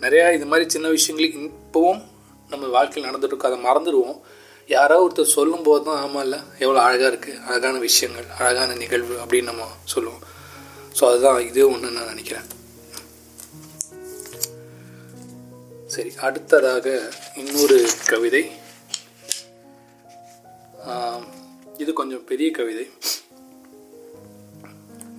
நிறையா 0.05 0.27
இது 0.37 0.45
மாதிரி 0.51 0.65
சின்ன 0.75 0.87
விஷயங்களுக்கு 0.95 1.39
இப்போவும் 1.49 2.01
நம்ம 2.51 2.69
வாழ்க்கையில் 2.75 3.09
நடந்துட்டு 3.09 3.49
அதை 3.49 3.59
மறந்துடுவோம். 3.67 4.17
யாரோ 4.73 4.95
ஒருத்தர் 5.03 5.35
சொல்லும்போது 5.37 5.81
தான் 5.87 6.01
ஆமாம் 6.03 6.23
இல்லை 6.25 6.39
எவ்வளோ 6.63 6.79
அழகாக 6.87 7.09
இருக்குது 7.11 7.41
அழகான 7.49 7.75
விஷயங்கள் 7.87 8.27
அழகான 8.39 8.75
நிகழ்வு 8.81 9.15
அப்படின்னு 9.23 9.49
நம்ம 9.51 9.67
சொல்லுவோம். 9.93 10.23
ஸோ 10.97 11.03
அதுதான் 11.09 11.39
இது 11.49 11.61
ஒன்று 11.73 11.95
நான் 11.97 12.11
நினைக்கிறேன். 12.13 12.47
சரி 15.93 16.11
அடுத்ததாக 16.27 16.87
இன்னொரு 17.41 17.79
கவிதை. 18.11 18.43
இது 21.83 21.91
கொஞ்சம் 21.99 22.25
பெரிய 22.31 22.49
கவிதை. 22.59 22.85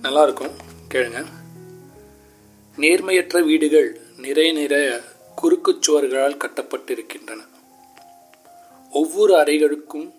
நல்லா 0.05 0.23
இருக்கும் 0.27 0.55
கேளுங்க. 0.93 1.21
நேர்மையற்ற 2.83 3.37
வீடுகள் 3.51 3.89
நிறைய 4.25 4.53
நிறைய 4.53 5.01
குறுக்கு 5.35 5.79
சுவர்களால் 5.87 6.37
கட்டப்பட்டிருக்கின்றன. 6.37 7.39
ஒவ்வொரு 8.91 9.35
அறைகளுக்கும் 9.35 10.13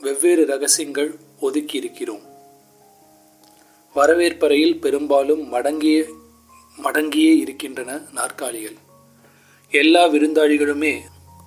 வெவ்வேறு 0.00 0.46
ரகசியங்கள் 0.46 1.14
ஒதுக்கி 1.40 1.76
இருக்கிறோம். 1.76 2.22
வரவேற்பறையில் 3.94 4.80
பெரும்பாலும் 4.80 5.48
மடங்கிய 5.48 6.14
மடங்கியே 6.82 7.36
இருக்கின்றன 7.36 8.00
நாற்காலிகள். 8.12 8.76
எல்லா 9.70 10.06
விருந்தாளிகளுமே 10.06 11.00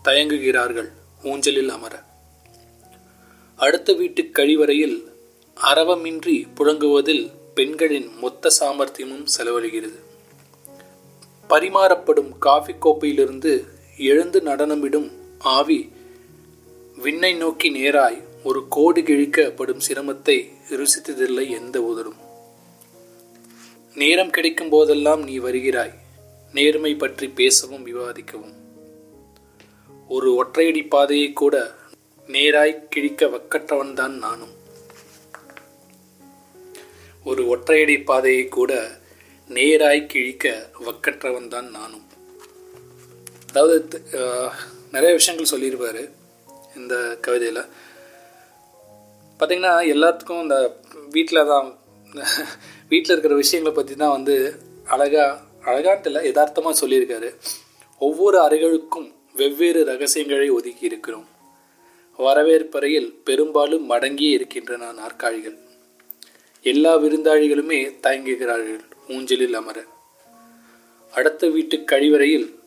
தயங்குகிறார்கள் 0.03 0.89
ஊஞ்சலில் 1.23 1.69
அமர. 1.69 2.03
அடுத்த 3.55 3.93
வீட்டு 3.93 4.21
கழிவறையில் 4.23 5.03
அரவமின்றி 5.55 6.47
புழங்குவதில் 6.55 7.31
பெண்களின் 7.55 8.17
மொத்த 8.17 8.49
சாமர்த்தியமும் 8.59 9.25
செலவழிகிறது. 9.37 9.99
பரிமாறப்படும் 11.51 12.37
காஃபி 12.37 12.73
கோப்பையிலிருந்து 12.79 13.65
எழுந்து 13.97 14.41
நடனமிடும் 14.41 15.11
ஆவி 15.37 15.91
விண்ணை 16.95 17.35
நோக்கி 17.35 17.71
நேராய் 17.71 18.23
ஒரு 18.43 18.65
கோடு 18.69 19.01
கிழிக்கப்படும் 19.01 19.81
சிரமத்தை 19.87 20.51
ருசித்ததில்லை 20.69 21.49
எந்த 21.49 21.81
உதரும் 21.81 22.19
நேரம் 23.95 24.29
கிடைக்கும் 24.29 24.69
போதெல்லாம் 24.69 25.23
நீ 25.23 25.39
வருகிறாய். 25.39 25.93
நேர்மை 26.53 26.95
பற்றி 26.95 27.27
பேசவும் 27.27 27.87
விவாதிக்கவும். 27.87 28.53
ஒரு 30.07 30.45
ஒற்றையடி 30.45 30.87
பாதையை 30.87 31.33
கூட 31.33 31.75
நேராய் 32.27 32.87
கிழிக்க 32.89 33.25
வக்கற்றவன்தான் 33.25 34.09
நானும். 34.09 34.53
ஒரு 37.23 37.43
ஒற்றையடி 37.43 38.03
பாதையை 38.03 38.47
கூட 38.47 38.99
நேராய் 39.55 40.09
கிழிக்க 40.11 40.45
வக்கற்றவன் 40.87 41.51
தான் 41.53 41.69
நானும். 41.77 42.05
அதாவது 43.49 43.77
நிறைய 44.95 45.11
விஷயங்கள் 45.17 45.51
சொல்லியிருப்பார் 45.53 46.03
இந்த 46.79 46.95
கவிதையில். 47.25 47.63
பார்த்திங்கன்னா 49.39 49.73
எல்லாத்துக்கும் 49.93 50.43
இந்த 50.45 50.57
வீட்டில் 51.15 51.49
தான் 51.53 51.69
வீட்டில் 52.91 53.13
இருக்கிற 53.13 53.35
விஷயங்களை 53.41 53.73
பற்றி 53.75 53.95
தான் 54.03 54.15
வந்து 54.17 54.35
அழகாக 54.95 55.39
அழகான்ட்டு 55.71 56.09
இல்லை 56.09 56.21
யதார்த்தமாக 56.27 56.75
சொல்லியிருக்காரு. 56.81 57.31
ஒவ்வொரு 58.07 58.37
அறைகளுக்கும் 58.45 59.09
வெவ்வேறு 59.41 59.81
ரகசியங்களை 59.91 60.47
ஒதுக்கி 60.57 60.85
இருக்கிறோம். 60.91 61.27
வரவேற்பறையில் 62.19 63.09
பெரும்பாலும் 63.27 63.85
மடங்கியே 63.91 64.31
இருக்கின்றன 64.37 64.91
நாற்காலிகள். 65.01 65.57
எல்லா 66.71 66.93
விருந்தாளிகளுமே 67.03 67.81
தயங்குகிறார்கள். 68.05 68.81
ஊஞ்சலில் 69.09 69.53
அமர. 69.53 69.83
அடுத்த 71.11 71.49
வீட்டு 71.49 71.77
கழிவறையில் 71.77 72.59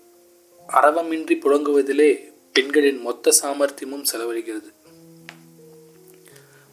அரவமின்றி 0.68 1.34
புழங்குவதிலே 1.34 2.32
பெண்களின் 2.52 3.00
மொத்த 3.00 3.32
சாமர்த்தியமும் 3.42 4.04
செலவழிகிறது. 4.12 4.72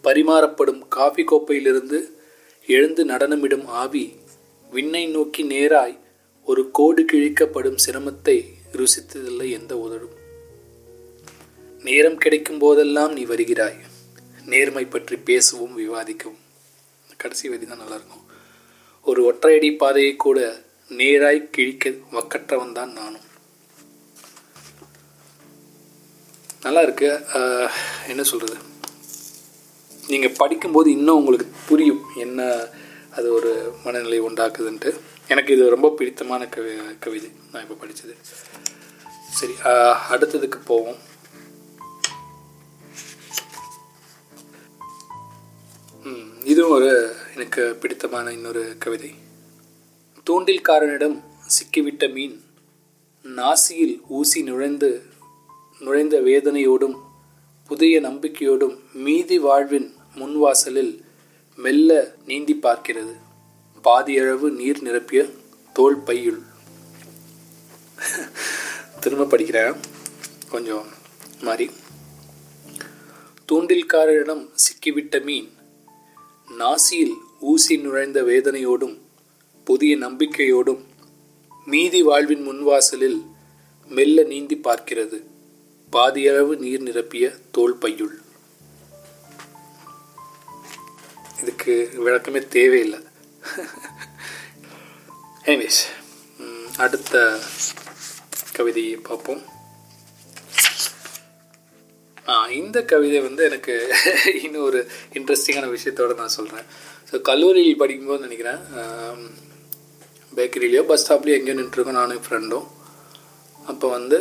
பரிமாறப்படும் 0.03 0.87
காஃபி 0.87 1.23
கோப்பையிலிருந்து 1.23 2.11
எழுந்து 2.67 3.05
நடனமிடும் 3.05 3.65
ஆவி 3.65 4.15
விண்ணை 4.71 5.07
நோக்கி 5.07 5.43
நேராய் 5.43 5.99
ஒரு 6.45 6.71
கோடு 6.71 7.05
கிழிக்கப்படும் 7.11 7.77
சிரமத்தை 7.85 8.43
ருசித்ததில்லை 8.71 9.51
எந்த 9.51 9.75
உதடும். 9.75 10.19
நேரம் 11.83 12.17
கிடைக்கும் 12.17 12.57
போதெல்லாம் 12.57 13.13
நீ 13.13 13.25
வருகிறாய். 13.25 13.79
நேர்மை 14.45 14.85
பற்றி 14.85 15.15
பேசவும் 15.15 15.77
விவாதிக்கவும். 15.77 16.39
கடைசி 17.17 17.49
வரி 17.49 17.65
தான் 17.65 17.79
நல்லாயிருக்கும் 17.79 18.29
ஒரு 19.09 19.21
ஒற்றையடி 19.29 19.69
பாதையை 19.81 20.13
கூட 20.23 20.39
நேராய் 20.99 21.39
கிழிக்க 21.55 21.93
வக்கற்றவன் 22.15 22.75
தான் 22.77 22.91
நானும். 22.99 23.25
நல்லா 26.65 26.81
இருக்கு. 26.87 27.09
என்ன 28.11 28.23
சொல்கிறது 28.31 28.57
நீங்கள் 30.11 30.37
படிக்கும்போது 30.41 30.89
இன்னும் 30.97 31.19
உங்களுக்கு 31.21 31.47
புரியும் 31.69 32.03
என்ன 32.25 32.41
அது 33.17 33.27
ஒரு 33.37 33.51
மனநிலை 33.83 34.19
உண்டாக்குதுன்ட்டு. 34.27 34.91
எனக்கு 35.33 35.53
இது 35.55 35.73
ரொம்ப 35.75 35.89
பிடித்தமான 35.99 36.47
கவி 36.55 36.73
கவிதை. 37.05 37.29
நான் 37.51 37.63
இப்போ 37.65 37.77
படித்தது 37.83 38.15
சரி 39.39 39.55
அடுத்ததுக்கு 40.13 40.59
போவோம். 40.71 40.99
இதுவும் 46.45 46.71
ஒரு 46.71 47.15
எனக்கு 47.35 47.77
பிடித்தமான 47.81 48.31
இன்னொரு 48.31 48.75
கவிதை. 48.79 49.13
தூண்டில்காரனிடம் 50.29 51.23
சிக்கிவிட்ட 51.47 52.13
மீன் 52.13 52.43
நாசியில் 53.23 54.01
ஊசி 54.07 54.43
நுழைந்து 54.43 55.01
நுழைந்த 55.79 56.19
வேதனையோடும் 56.19 56.95
புதிய 57.67 58.01
நம்பிக்கையோடும் 58.01 58.79
மீதி 58.93 59.39
வாழ்வின் 59.39 59.93
முன்வாசலில் 60.15 61.01
மெல்ல 61.55 62.15
நீந்தி 62.25 62.59
பார்க்கிறது. 62.63 63.15
பாதியளவு 63.83 64.49
நீர் 64.51 64.83
நிரப்பிய 64.83 65.31
தோல் 65.73 66.03
பையுள். 66.05 66.41
திரும்ப 68.99 69.37
படிக்கிறேன். 69.37 69.75
கொஞ்சம் 70.49 70.85
மாறி. 71.41 71.71
தூண்டில்காரரிடம் 73.51 74.49
சிக்கிவிட்ட 74.55 75.23
மீன் 75.23 75.51
நாசியில் 76.57 77.13
ஊசி 77.39 77.77
நுழைந்த 77.77 78.21
வேதனையோடும் 78.21 78.97
புதிய 79.63 79.97
நம்பிக்கையோடும் 79.97 80.81
மீதி 81.65 82.01
வாழ்வின் 82.03 82.47
முன்வாசலில் 82.47 83.19
மெல்ல 83.89 84.23
நீந்தி 84.23 84.59
பார்க்கிறது. 84.63 85.23
பாதியளவு 85.91 86.57
நீர் 86.57 86.83
நிரப்பிய 86.83 87.41
தோல் 87.51 87.77
பையுள். 87.77 88.15
இதுக்கு 91.41 91.89
விளக்கமே 91.93 92.47
தேவையில்லை. 92.47 92.99
எனிவேஸ் 95.45 95.81
அடுத்த 96.77 97.39
கவிதையை 98.53 98.95
பார்ப்போம். 98.95 99.50
இந்த 102.59 102.77
கவிதை 102.91 103.19
வந்து 103.27 103.41
எனக்கு 103.49 103.73
இன்னும் 104.45 104.65
ஒரு 104.69 104.79
இன்ட்ரெஸ்டிங்கான 105.19 105.69
விஷயத்தோடு 105.75 106.19
நான் 106.21 106.35
சொல்கிறேன் 106.39 106.67
ஸோ 107.09 107.21
கல்லூரியில் 107.29 107.81
படிக்கும்போது 107.81 108.25
நினைக்கிறேன் 108.27 108.61
பேக்கரியிலையோ 110.37 110.83
பஸ் 110.91 111.03
ஸ்டாப்லேயோ 111.03 111.37
எங்கேயோ 111.39 111.57
நின்றுருக்கோம் 111.61 111.99
நானும் 112.01 112.23
ஃப்ரெண்டும் 112.27 112.67
அப்போ 113.71 113.87
வந்து 113.95 114.17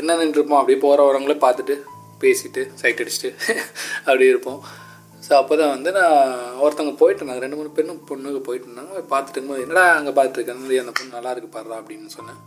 என்ன 0.00 0.16
நின்றுருப்போம்? 0.22 0.60
அப்படியே 0.60 0.78
போகிற 0.84 1.04
வரவங்களே 1.08 1.36
பார்த்துட்டு 1.44 1.74
பேசிட்டு 2.22 2.62
சைட் 2.80 3.00
அடிச்சுட்டு 3.02 3.30
அப்படி 4.06 4.26
இருப்போம். 4.32 4.58
ஸோ 5.26 5.32
அப்போ 5.40 5.54
தான் 5.60 5.72
வந்து 5.74 5.90
நான் 5.98 6.18
ஒருத்தவங்க 6.64 6.94
போயிட்டு 7.00 7.20
இருந்தாங்க. 7.20 7.44
ரெண்டு 7.44 7.58
மூணு 7.60 7.70
பெண்ணும் 7.78 8.02
பொண்ணுக்கு 8.10 8.40
போயிட்டு 8.48 8.68
இருந்தாங்க. 8.68 9.00
பார்த்துட்டு 9.12 9.36
இருக்கும்போது 9.36 9.64
என்னடா 9.66 9.84
அங்கே 9.98 10.12
பார்த்துருக்கேன் 10.18 10.60
அந்த 10.84 10.92
பொண்ணு 10.98 11.16
நல்லா 11.18 11.32
இருக்கு 11.34 11.50
பாடுறா 11.56 11.78
அப்படின்னு 11.80 12.14
சொன்னேன். 12.18 12.40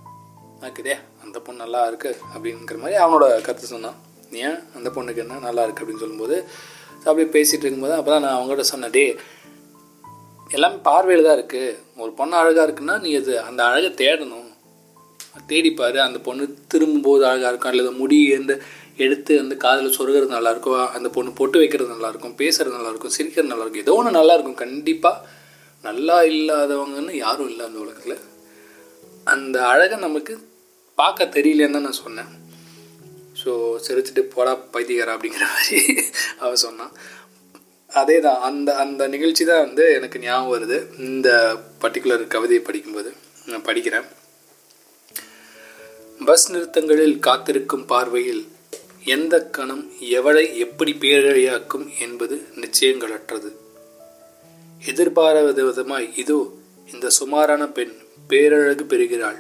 ஆக்குதே 0.68 0.96
அந்த 1.24 1.38
பொண்ணு 1.46 1.64
நல்லா 1.66 1.82
இருக்குது 1.90 2.22
அப்படிங்கிற 2.34 2.78
மாதிரி 2.84 2.98
அவனோட 3.06 3.28
கருத்து 3.48 3.74
சொன்னான். 3.76 3.98
ஏன் 4.32 4.60
அந்த 4.76 4.90
பொண்ணுக்கு 4.90 5.18
என்ன 5.18 5.40
நல்லா 5.40 5.64
இருக்கு 5.64 5.86
அப்படின்னு 5.86 6.00
சொல்லும்போது 6.00 6.48
அப்படியே 7.06 7.30
பேசிகிட்டு 7.36 7.66
இருக்கும்போது 7.66 7.94
அப்போ 7.94 8.12
தான் 8.12 8.22
நான் 8.22 8.38
அவங்ககிட்ட 8.38 8.60
சொன்னேன் 8.60 8.90
டே 8.90 9.16
எல்லாமே 10.50 10.76
பார்வையில் 10.76 11.26
தான் 11.26 11.38
இருக்குது 11.40 11.78
ஒரு 11.98 12.12
பொண்ணு 12.12 12.36
அழகாக 12.36 12.72
இருக்குன்னா 12.72 13.02
நீ 13.02 13.16
அது 13.16 13.42
அந்த 13.42 13.64
அழகை 13.64 13.90
தேடணும். 13.92 14.46
தேடிப்பார் 15.50 15.98
அந்த 15.98 16.20
பொண்ணு 16.20 16.58
திரும்பும்போது 16.68 17.26
அழகாக 17.26 17.48
இருக்கும் 17.48 17.72
அல்லது 17.72 17.92
முடி 17.92 18.30
எந்த 18.30 18.60
எடுத்து 18.98 19.40
அந்த 19.40 19.56
காதில் 19.56 19.96
சொருகிறது 19.98 20.36
நல்லாயிருக்கும் 20.38 20.90
அந்த 20.90 21.10
பொண்ணு 21.10 21.32
பொட்டு 21.32 21.58
வைக்கிறது 21.58 21.96
நல்லாயிருக்கும் 21.96 22.36
பேசுகிறது 22.38 22.78
நல்லாயிருக்கும் 22.78 23.16
சிரிக்கிறது 23.18 23.52
நல்லாயிருக்கும் 23.54 23.86
ஏதோ 23.86 23.94
ஒன்று 23.94 24.12
நல்லாயிருக்கும் 24.12 24.54
கண்டிப்பாக 24.54 25.28
நல்லா 25.82 26.22
இல்லாதவங்கன்னு 26.22 27.12
யாரும் 27.12 27.50
இல்லை 27.50 27.66
அந்த 27.66 27.80
உலகத்தில். 27.80 28.18
அந்த 29.24 29.68
அழகை 29.68 30.00
நமக்கு 30.00 30.40
பார்க்க 30.96 31.26
தெரியலன்னு 31.26 31.80
நான் 31.80 32.02
சொன்னேன். 32.04 32.49
ஸோ 33.40 33.52
சிரிச்சுட்டு 33.86 34.22
போடா 34.36 34.54
பைத்தியக்காரா 34.74 35.16
அப்படிங்கிற 35.16 35.46
மாதிரி 35.54 35.80
அவ 36.44 36.52
சொன்னான் 36.66 36.94
அதே 37.90 38.16
தான் 38.26 38.42
அந்த 38.48 38.70
அந்த 38.84 39.04
நிகழ்ச்சி 39.14 39.44
தான் 39.46 39.64
வந்து 39.66 39.84
எனக்கு 39.98 40.18
ஞாபகம் 40.26 40.54
வருது. 40.56 40.78
இந்த 41.10 41.30
பர்டிகுலர் 41.84 42.24
கவிதையை 42.36 42.62
படிக்கும்போது 42.64 43.12
நான் 43.50 43.66
படிக்கிறேன். 43.68 44.08
பஸ் 46.20 46.46
நிறுத்தங்களில் 46.54 47.18
காத்திருக்கும் 47.28 47.86
பார்வையில் 47.92 48.44
எந்த 49.16 49.36
கணம் 49.58 49.84
எவளை 50.18 50.46
எப்படி 50.66 50.94
பேரழியாக்கும் 51.04 51.88
என்பது 52.06 52.36
நிச்சயங்களற்றது. 52.64 53.50
எதிர்பாராத 54.82 55.60
விதமாய் 55.70 56.08
இதோ 56.24 56.40
இந்த 56.94 57.08
சுமாரான 57.20 57.64
பெண் 57.78 57.96
பேரழகு 58.30 58.86
பெறுகிறாள். 58.92 59.40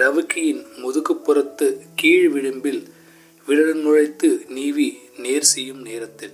ரவுக்கியின் 0.00 0.62
முதுகுப்புறத்து 0.82 1.66
கீழ் 2.00 2.28
விளிம்பில் 2.34 2.82
விரல் 3.48 3.76
நுழைத்து 3.76 4.48
நீவி 4.48 4.98
நேர் 5.16 5.42
செய்யும் 5.42 5.82
நேரத்தில். 5.82 6.32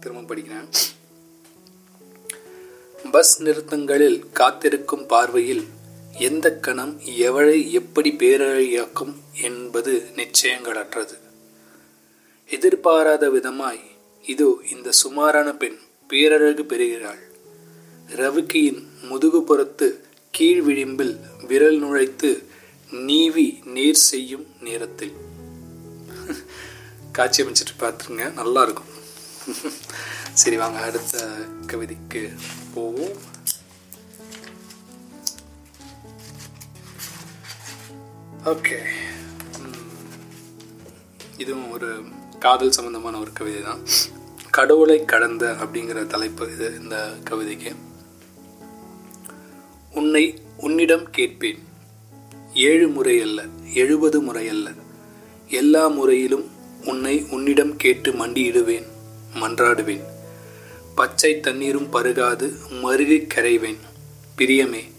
திரும்ப 0.00 0.34
படிக்கிறேன். 0.34 0.68
பஸ் 3.12 3.42
நிறுத்தங்களில் 3.42 4.24
காத்திருக்கும் 4.32 5.06
பார்வையில் 5.06 5.64
எந்த 6.18 6.54
கணம் 6.56 7.00
எவளை 7.04 7.72
எப்படி 7.72 8.10
பேரழியாக்கும் 8.10 9.14
என்பது 9.42 10.02
நிச்சயங்களற்றது. 10.16 11.18
எதிர்பாராத 12.50 13.28
விதமாய் 13.28 13.80
இதோ 14.22 14.60
இந்த 14.72 14.90
சுமாரான 14.90 15.54
பெண் 15.54 15.78
பேரழகு 16.08 16.64
பெறுகிறாள். 16.64 17.22
ரவுக்கியின் 18.16 18.82
முதுகுப்புறத்து 19.10 20.00
கீழ் 20.30 20.60
விளிம்பில் 20.60 21.18
விரல் 21.48 21.78
நுழைத்து 21.78 22.47
நீவி 22.90 23.60
நேர் 23.64 23.94
செய்யும் 23.94 24.46
நேரத்தில். 24.60 25.16
காட்சி 27.12 27.42
அமைச்சிட்டு 27.42 27.74
பார்த்துருங்க 27.78 28.32
நல்லா 28.32 28.62
இருக்கும் 28.62 28.86
சரி 30.32 30.56
வாங்க 30.56 30.78
அடுத்த 30.80 31.24
கவிதைக்கு 31.66 32.32
போவோம். 32.74 33.16
ஓகே. 38.44 38.78
இதுவும் 41.36 41.70
ஒரு 41.70 42.04
காதல் 42.38 42.70
சம்பந்தமான 42.70 43.18
ஒரு 43.18 43.32
கவிதை 43.32 43.62
தான். 43.62 43.82
கடவுளை 44.50 45.04
கடந்த 45.04 45.56
அப்படிங்கிற 45.58 46.06
தலைப்பு 46.06 46.52
இது 46.52 46.76
இந்த 46.80 47.14
கவிதைக்கு. 47.24 47.74
உன்னை 49.94 50.42
உன்னிடம் 50.56 51.10
கேட்பேன். 51.10 51.67
ஏழு 52.54 52.88
முறை 52.88 53.20
அல்ல 53.20 53.42
எழுபது 53.74 54.20
முறை 54.20 54.48
அல்ல 54.48 54.70
எல்லா 55.48 55.86
முறையிலும் 55.86 56.50
உன்னை 56.84 57.26
உன்னிடம் 57.30 57.76
கேட்டு 57.76 58.12
மண்டியிடுவேன் 58.12 58.86
மன்றாடுவேன். 59.34 60.02
பச்சை 60.94 61.40
தண்ணீரும் 61.40 61.92
பருகாது 61.92 62.52
மருகி 62.70 63.26
கரைவேன். 63.34 63.78
பிரியமே 64.38 64.90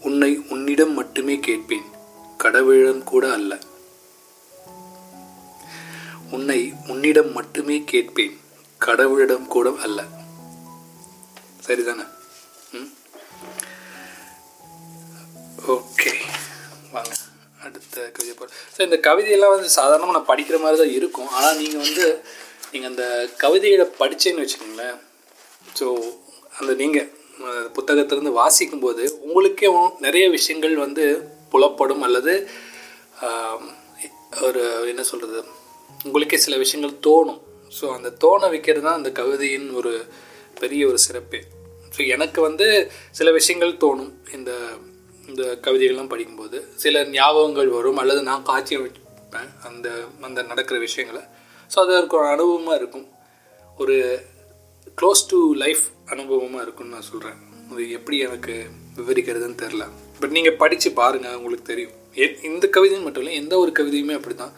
உன்னை 0.00 0.42
உன்னிடம் 0.48 0.92
மட்டுமே 0.92 1.38
கேட்பேன் 1.38 1.84
கடவுளிடம் 2.44 3.02
கூட 3.02 3.32
அல்ல. 3.32 3.58
உன்னை 6.30 6.72
உன்னிடம் 6.86 7.32
மட்டுமே 7.32 7.82
கேட்பேன் 7.86 8.38
கடவுளிடம் 8.80 9.46
கூட 9.46 9.72
அல்ல. 9.82 10.04
சரிதானே? 11.66 12.06
ஓகே. 15.68 16.14
வாங்க 16.94 17.12
அடுத்த 17.66 17.96
கவிதை 18.16 18.32
போகிற 18.34 18.54
ஸோ 18.74 18.80
இந்த 18.86 18.96
கவிதையெல்லாம் 19.06 19.54
வந்து 19.54 19.70
சாதாரணமாக 19.78 20.16
நான் 20.16 20.30
படிக்கிற 20.30 20.56
மாதிரி 20.64 20.78
தான் 20.82 20.94
இருக்கும். 20.98 21.30
ஆனால் 21.36 21.56
நீங்கள் 21.60 21.84
வந்து 21.86 22.04
நீங்கள் 22.72 22.90
அந்த 22.92 23.04
கவிதையை 23.42 23.86
படித்தேன்னு 24.02 24.44
வச்சுக்கோங்களேன். 24.44 24.96
ஸோ 25.78 25.86
அந்த 26.58 26.72
நீங்கள் 26.82 27.08
புத்தகத்திலேருந்து 27.76 28.32
வாசிக்கும்போது 28.40 29.02
உங்களுக்கே 29.26 29.68
நிறைய 30.06 30.24
விஷயங்கள் 30.36 30.74
வந்து 30.84 31.04
புலப்படும் 31.52 32.04
அல்லது 32.06 32.32
ஒரு 34.46 34.62
என்ன 34.92 35.02
சொல்கிறது 35.10 35.40
உங்களுக்கே 36.06 36.38
சில 36.46 36.56
விஷயங்கள் 36.64 36.98
தோணும். 37.06 37.40
ஸோ 37.78 37.86
அந்த 37.96 38.08
தோண 38.24 38.42
வைக்கிறது 38.54 38.86
தான் 38.86 38.98
அந்த 39.00 39.10
கவிதையின் 39.20 39.68
ஒரு 39.80 39.92
பெரிய 40.60 40.82
ஒரு 40.90 40.98
சிறப்பு. 41.06 41.40
ஸோ 41.94 42.00
எனக்கு 42.14 42.40
வந்து 42.48 42.66
சில 43.18 43.28
விஷயங்கள் 43.38 43.80
தோணும். 43.84 44.12
இந்த 44.36 44.52
இந்த 45.30 45.42
கவிதைகள்லாம் 45.64 46.10
படிக்கும்போது 46.12 46.58
சில 46.82 47.02
ஞாபகங்கள் 47.16 47.70
வரும் 47.76 48.00
அல்லது 48.02 48.20
நான் 48.30 48.46
காட்சி 48.50 48.76
வைப்பேன் 48.82 49.50
அந்த 49.68 49.88
அந்த 50.28 50.40
நடக்கிற 50.50 50.76
விஷயங்களை. 50.86 51.22
ஸோ 51.70 51.76
அது 51.84 51.92
ஒரு 52.18 52.26
அனுபவமாக 52.34 52.78
இருக்கும். 52.80 53.06
ஒரு 53.78 53.96
க்ளோஸ் 55.00 55.22
டு 55.32 55.38
லைஃப் 55.64 55.84
அனுபவமாக 56.14 56.64
இருக்கும்னு 56.66 56.94
நான் 56.96 57.08
சொல்கிறேன் 57.10 57.38
அது 57.70 57.82
எப்படி 57.98 58.16
எனக்கு 58.26 58.54
விவரிக்கிறதுன்னு 58.98 59.60
தெரில 59.62 59.84
பட் 60.20 60.34
நீங்கள் 60.36 60.58
படித்து 60.62 60.88
பாருங்கள் 61.00 61.36
உங்களுக்கு 61.38 61.66
தெரியும். 61.72 61.94
இந்த 62.48 62.66
கவிதையும் 62.76 63.04
மட்டும் 63.06 63.22
இல்லை 63.24 63.34
எந்த 63.42 63.54
ஒரு 63.64 63.72
கவிதையுமே 63.78 64.14
அப்படி 64.18 64.34
தான் 64.34 64.54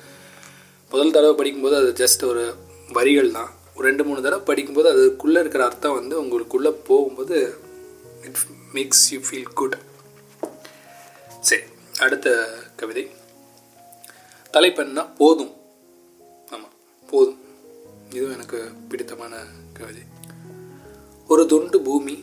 முதல் 0.91 1.15
தடவை 1.17 1.35
படிக்கும்போது 1.41 1.77
அது 1.81 1.91
ஜஸ்ட் 2.03 2.23
ஒரு 2.31 2.45
வரிகள் 2.99 3.37
தான். 3.39 3.51
ஒரு 3.77 3.85
ரெண்டு 3.89 4.05
மூணு 4.07 4.25
தடவை 4.27 4.43
படிக்கும்போது 4.51 4.89
அதுக்குள்ளே 4.93 5.41
இருக்கிற 5.45 5.63
அர்த்தம் 5.69 5.99
வந்து 5.99 6.15
உங்களுக்குள்ளே 6.23 6.73
போகும்போது 6.89 7.37
it 8.29 8.41
makes 8.77 9.05
you 9.13 9.21
feel 9.27 9.51
good 9.61 9.77
சரி 11.41 11.63
அடுத்த 12.01 12.49
கவிதை. 12.77 13.11
தலைப்பெண்ணா 14.53 15.15
போதும். 15.17 15.55
ஆமாம் 16.51 16.73
போதும். 17.11 17.39
இதுவும் 18.11 18.33
எனக்கு 18.33 18.73
பிடித்தமான 18.89 19.45
கவிதை. 19.73 20.03
ஒரு 21.29 21.47
துண்டு 21.47 21.81
பூமி 21.81 22.21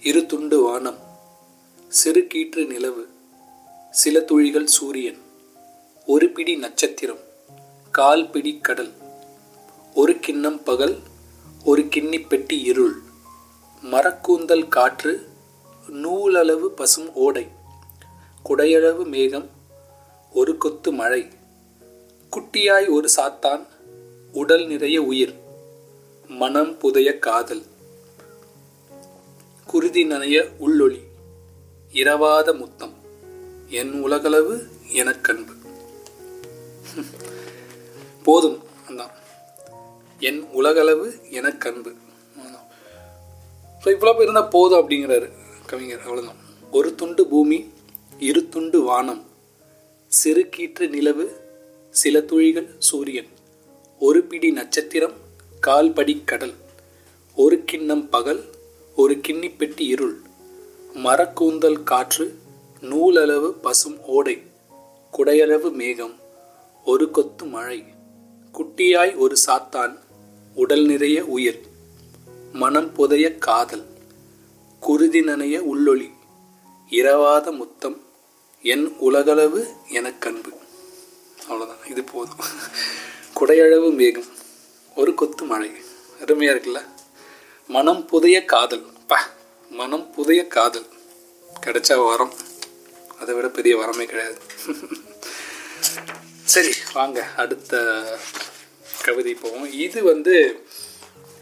இரு 0.00 0.26
துண்டு 0.26 0.62
வானம் 0.62 0.98
சிறு 1.88 2.20
கீற்று 2.20 2.66
நிலவு 2.66 3.08
சில 3.90 4.20
துளிகள் 4.20 4.66
சூரியன் 4.66 5.18
ஒரு 6.06 6.30
பிடி 6.30 6.56
நட்சத்திரம் 6.56 7.20
கால் 7.90 8.30
பிடி 8.30 8.58
கடல் 8.58 8.92
ஒரு 9.94 10.18
கிண்ணம் 10.18 10.62
பகல் 10.62 10.98
ஒரு 11.64 11.82
கிண்ணி 11.82 12.26
பெட்டி 12.26 12.60
இருள் 12.60 13.02
மரக்கூந்தல் 13.82 14.68
காற்று 14.68 15.28
நூலளவு 15.88 16.66
பசும் 16.66 17.14
ஓடை. 17.14 17.58
குடையளவு 18.48 19.04
மேகம் 19.06 19.50
ஒரு 20.32 20.56
கொத்து 20.56 20.92
மழை. 20.92 21.28
குட்டியாய் 22.30 22.88
ஒரு 22.88 23.08
சாத்தான் 23.16 23.66
உடல் 24.32 24.66
நிறைய 24.66 25.02
உயிர். 25.02 25.34
மனம் 26.28 26.78
புதைய 26.78 27.18
காதல். 27.18 27.64
குருதி 29.66 30.04
நனைய 30.04 30.48
உள்ளொளி. 30.60 31.00
இரவாத 31.92 32.58
முத்தம். 32.58 32.94
என் 33.68 33.92
உலகளவு 34.02 34.68
எனக்கன்பு. 34.92 35.52
போதும் 38.24 38.58
அதான் 38.88 39.10
என் 40.18 40.42
உலகளவு 40.42 41.30
எனக்கன்பு. 41.30 41.90
ஸோ 43.84 43.88
இவ்வளோ 43.88 44.20
இருந்தால் 44.20 44.48
போதும் 44.48 44.80
அப்படிங்கிறாரு 44.80 45.32
கவிஞர். 45.66 46.00
அவ்வளோதான் 46.06 46.40
ஒரு 46.70 46.94
துண்டு 46.94 47.26
பூமி 47.26 47.72
இரு 48.20 48.48
துண்டு 48.48 48.80
வானம். 48.80 49.24
சிறு 50.06 50.48
கீற்று 50.56 50.88
நிலவு 50.88 51.40
சில 51.90 52.20
துளிகள் 52.20 52.68
சூரியன். 52.78 53.26
ஒரு 53.98 54.22
பிடி 54.22 54.50
நட்சத்திரம் 54.50 55.12
கால் 55.60 55.92
படி 55.92 56.22
கடல். 56.24 56.52
ஒரு 57.34 57.64
கிண்ணம் 57.64 58.08
பகல் 58.08 58.44
ஒரு 58.96 59.14
கிண்ணி 59.14 59.56
பெட்டி 59.56 59.86
இருள். 59.86 60.20
மரக்கூந்தல் 60.94 61.82
காற்று 61.82 62.38
நூலளவு 62.80 63.50
பசும் 63.50 64.00
ஓடை. 64.00 64.42
குடையளவு 65.12 65.72
மேகம் 65.72 66.14
ஒரு 66.84 67.10
கொத்து 67.10 67.46
மழை. 67.46 67.84
குட்டியாய் 68.52 69.16
ஒரு 69.16 69.36
சாத்தான் 69.46 69.98
உடல் 70.54 70.86
நிறைய 70.86 71.24
உயிர். 71.24 71.60
மனம் 72.52 72.92
புதைய 72.92 73.38
காதல். 73.38 73.84
குருதி 74.80 75.20
நனைய 75.20 75.62
உள்ளொளி. 75.72 76.10
இரவாத 76.90 77.56
முத்தம் 77.56 78.08
என் 78.62 78.96
உலகளவு 78.98 79.74
எனக்கன்பு. 79.88 80.52
அவ்வளோதான் 81.48 81.90
இது 81.90 82.04
போதும். 82.04 82.36
குடையளவு 83.34 83.92
மேகம். 83.92 84.24
ஒரு 84.96 85.14
கொத்து 85.14 85.44
மழை. 85.44 85.70
அருமையாக 86.20 86.58
இருக்குல்ல? 86.58 86.84
மனம் 87.66 88.06
புதைய 88.06 88.44
காதல். 88.44 88.86
பா 89.06 89.28
மனம் 89.70 90.10
புதைய 90.10 90.46
காதல். 90.46 90.86
கிடைச்சா 91.66 92.06
வரம். 92.06 92.32
அதை 93.20 93.34
விட 93.34 93.48
பெரிய 93.48 93.78
வரமே 93.78 94.04
கிடையாது. 94.04 94.38
சரி 96.44 96.72
வாங்க. 96.92 97.28
அடுத்த 97.36 98.02
கவிதை 99.02 99.34
போவோம். 99.34 99.72
இது 99.72 100.02
வந்து 100.02 100.66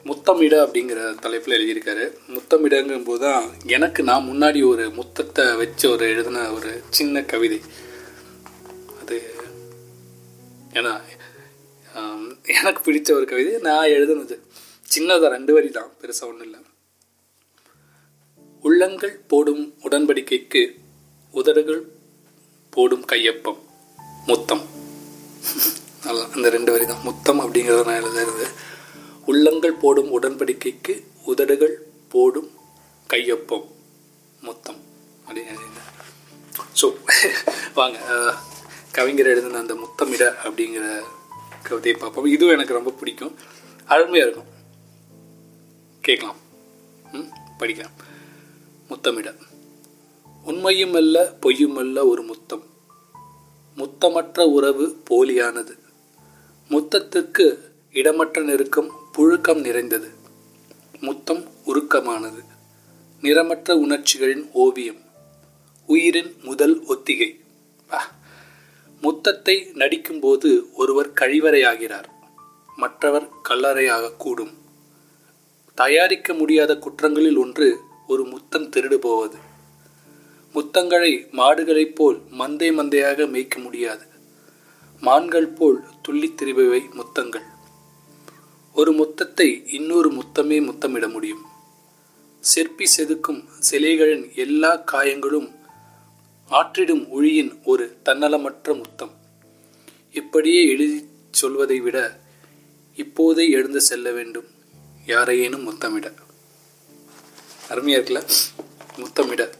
முத்தமிட 0.06 0.54
அப்படிங்கிற 0.64 1.00
தலைப்பில் 1.24 1.56
எழுதியிருக்காரு. 1.58 2.04
முத்தமிடங்கும் 2.34 3.04
போது 3.04 3.22
தான் 3.24 3.46
எனக்கு 3.76 4.02
நான் 4.02 4.28
முன்னாடி 4.28 4.60
ஒரு 4.68 4.84
முத்தத்தை 4.98 5.56
வச்சு 5.56 5.90
ஒரு 5.90 6.04
எழுதின 6.12 6.44
ஒரு 6.52 6.70
சின்ன 6.90 7.22
கவிதை. 7.22 7.60
அது 9.00 9.18
ஏன்னா 10.72 10.92
எனக்கு 12.58 12.80
பிடிச்ச 12.86 13.12
ஒரு 13.18 13.24
கவிதை 13.24 13.52
நான் 13.68 13.92
எழுதுனது. 13.98 14.36
சின்னதாக 14.94 15.28
ரெண்டு 15.36 15.52
வரி 15.52 15.68
தான் 15.68 15.90
பெருசாக 16.00 16.28
ஒன்றும் 16.30 16.46
இல்லை. 16.48 16.60
உள்ளங்கள் 18.64 19.14
போடும் 19.32 19.64
உடன்படிக்கைக்கு 19.86 20.62
உதடுகள் 21.34 21.82
போடும் 22.70 23.04
கையொப்பம் 23.12 23.60
முத்தம். 24.26 24.64
நல்லா 26.04 26.24
அந்த 26.34 26.48
ரெண்டு 26.54 26.72
வரி 26.72 26.86
தான் 26.86 27.04
முத்தம் 27.04 27.40
அப்படிங்கிறத 27.40 27.84
நான் 27.88 28.02
எழுதுறது. 28.02 28.46
உள்ளங்கள் 29.30 29.80
போடும் 29.82 30.10
உடன்படிக்கைக்கு 30.16 30.94
உதடுகள் 31.24 31.74
போடும் 32.12 32.50
கையொப்பம் 33.08 33.66
முத்தம். 34.40 34.80
அப்படின்னு 35.26 35.82
ஸோ 36.80 36.86
வாங்க 37.74 37.98
கவிஞர் 38.92 39.26
எழுதின 39.26 39.58
அந்த 39.58 39.74
முத்தமிட 39.74 40.24
அப்படிங்கிற 40.44 40.86
கவிதையை 41.62 42.00
பார்ப்போம். 42.00 42.24
இதுவும் 42.24 42.54
எனக்கு 42.54 42.74
ரொம்ப 42.74 42.90
பிடிக்கும். 42.90 43.34
அருமையாக 43.86 44.30
இருக்கும். 44.30 44.50
கேட்கலாம். 46.00 46.40
ம் 47.12 47.30
படிக்கலாம். 47.58 47.94
முத்தமிட. 48.88 49.30
உண்மையும் 50.44 50.94
அல்ல 50.94 51.16
பொய்யும் 51.40 51.76
அல்ல 51.76 52.06
ஒரு 52.06 52.22
முத்தம். 52.22 52.64
முத்தமற்ற 53.76 54.46
உறவு 54.56 54.86
போலியானது. 55.10 55.74
முத்தத்துக்கு 56.70 57.46
இடமற்ற 57.92 58.42
நெருக்கம் 58.42 58.90
புழுக்கம் 59.16 59.60
நிறைந்தது. 59.60 60.10
முத்தம் 61.00 61.44
உருக்கமானது. 61.66 62.44
நிறமற்ற 63.22 63.72
உணர்ச்சிகளின் 63.72 64.50
ஓவியம். 64.52 65.00
உயிரின் 65.86 66.36
முதல் 66.42 66.84
ஒத்திகை. 66.84 67.40
ஆ. 67.92 68.10
முத்தத்தை 69.02 69.72
நடிக்கும்போது 69.74 70.62
ஒருவர் 70.74 71.12
கழிவறையாகிறார். 71.12 72.04
மற்றவர் 72.76 73.28
கல்லறையாகக்கூடும். 73.48 74.54
தயாரிக்க 75.74 76.34
முடியாத 76.34 76.74
குற்றங்களில் 76.74 77.38
ஒன்று 77.38 77.80
ஒரு 78.06 78.24
முத்தம் 78.24 78.70
திருடு 78.70 78.94
போவது. 78.94 79.36
முத்தங்களை 80.54 81.30
மாடுகளைப் 81.30 81.94
போல் 81.94 82.20
மந்தை 82.38 82.72
மந்தையாக 82.72 83.28
மேய்க்க 83.28 83.58
முடியாது. 83.58 84.06
மான்கள் 85.00 85.48
போல் 85.48 85.84
துள்ளித் 86.02 86.42
திரிபவை 86.42 86.92
முத்தங்கள். 86.92 87.56
ஒரு 88.78 88.92
முத்தத்தை 88.92 89.74
இன்னொரு 89.74 90.12
முத்தமே 90.12 90.64
முத்தமிட 90.64 91.08
முடியும். 91.08 91.44
சிற்பி 92.40 92.84
செதுக்கும் 92.96 93.44
சிலைகளின் 93.70 94.34
எல்லா 94.34 94.76
காயங்களும் 94.76 95.54
ஆற்றிடும் 96.50 97.08
ஒளியின் 97.08 97.58
ஒரு 97.64 97.98
தன்னலமற்ற 98.04 98.76
முத்தம். 98.76 99.14
இப்படியே 100.12 100.68
எழுதி 100.68 101.08
சொல்வதை 101.30 101.80
விட 101.80 102.20
இப்போதே 102.94 103.50
எழுந்து 103.50 103.80
செல்ல 103.80 104.12
வேண்டும். 104.12 104.46
யாரையேனும் 105.06 105.62
முத்தமிட. 105.62 106.12
அருமையா 107.68 107.98
இருக்குல்ல? 107.98 108.28
முத்தமிட. 108.96 109.52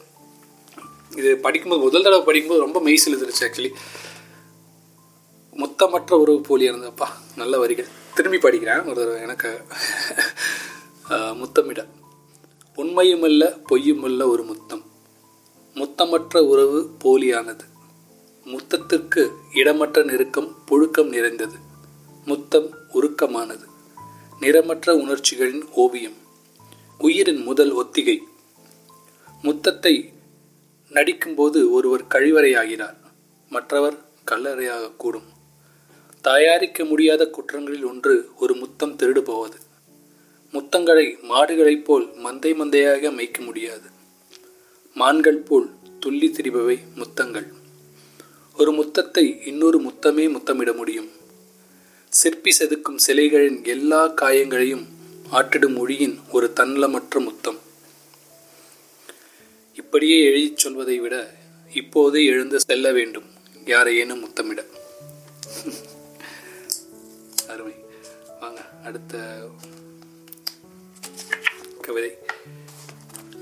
இது 1.17 1.37
படிக்கும்போது 1.37 1.83
முதல் 1.83 2.03
தடவை 2.03 2.25
படிக்கும்போது 2.25 2.65
ரொம்ப 2.65 2.81
மெய் 2.81 3.03
செலுத்துருச்சு 3.07 3.41
ஆக்சுவலி 3.41 3.71
முத்தமற்ற 5.57 6.13
உறவு 6.13 6.41
போலி 6.41 6.71
இருந்தப்பா 6.71 7.07
நல்ல 7.37 7.59
வரிகள். 7.59 8.07
திரும்பி 8.23 8.49
படிக்கிறேன். 8.49 8.85
ஒரு 8.85 8.95
தடவை 8.95 9.21
எனக்கு 9.21 9.61
ஆஹ், 11.09 11.37
முத்தமிட. 11.37 11.87
உண்மையுமல்ல 12.77 13.63
பொய்யுமல்ல 13.71 14.29
ஒரு 14.29 14.43
முத்தம். 14.45 14.83
முத்தமற்ற 15.75 16.39
உறவு 16.39 16.91
போலியானது. 17.05 17.61
முத்தத்திற்கு 18.45 19.31
இடமற்ற 19.55 20.03
நெருக்கம் 20.03 20.57
புழுக்கம் 20.71 21.09
நிறைந்தது. 21.09 21.57
முத்தம் 22.25 22.71
உருக்கமானது. 22.93 23.65
நிறமற்ற 24.41 24.91
உணர்ச்சிகளின் 24.91 25.69
ஓவியம். 25.73 26.17
உயிரின் 26.99 27.43
முதல் 27.43 27.71
ஒத்திகை. 27.71 28.23
முத்தத்தை 29.43 30.13
நடிக்கும்போது 30.91 31.71
ஒருவர் 31.71 32.05
கழிவறையாகிறார். 32.05 32.97
மற்றவர் 33.49 34.05
கல்லறையாகக்கூடும் 34.31 34.97
கூடும். 34.97 35.37
தயாரிக்க 36.29 36.85
முடியாத 36.85 37.23
குற்றங்களில் 37.25 37.87
ஒன்று 37.91 38.15
ஒரு 38.37 38.55
முத்தம் 38.55 38.97
திருடு 38.97 39.21
போவது 39.21 39.59
முத்தங்களை 40.53 41.07
மாடுகளைப் 41.31 41.85
போல் 41.85 42.07
மந்தை 42.25 42.51
மந்தையாக 42.61 43.11
மேய்க்க 43.13 43.39
முடியாது. 43.41 43.87
மான்கள் 44.95 45.41
போல் 45.49 45.67
துள்ளி 46.01 46.29
திரிபவை 46.29 46.77
முத்தங்கள். 46.95 47.47
ஒரு 48.59 48.71
முத்தத்தை 48.73 49.25
இன்னொரு 49.47 49.79
முத்தமே 49.81 50.25
முத்தமிட 50.31 50.73
முடியும். 50.73 51.11
சிற்பி 52.09 52.53
செதுக்கும் 52.59 53.01
சிலைகளின் 53.07 53.59
எல்லா 53.75 54.03
காயங்களையும் 54.21 54.85
ஆற்றிடும் 55.33 55.75
மொழியின் 55.75 56.17
ஒரு 56.33 56.49
தன்னலமற்ற 56.57 57.21
முத்தம். 57.21 57.61
இப்படியே 59.75 60.19
எழுதிச் 60.25 60.63
சொல்வதை 60.65 60.99
விட 60.99 61.17
இப்போதே 61.75 62.23
எழுந்து 62.25 62.61
செல்ல 62.61 62.93
வேண்டும். 62.93 63.29
யாரையேனும் 63.65 64.23
முத்தமிட. 64.25 64.61
அருமை. 67.49 67.75
வாங்க 68.41 68.61
அடுத்த 68.85 69.19
கவிதை. 71.81 72.11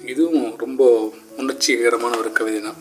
இதுவும் 0.06 0.56
ரொம்ப 0.56 1.14
உணர்ச்சிகரமான 1.36 2.18
ஒரு 2.18 2.32
கவிதை 2.32 2.60
தான் 2.60 2.76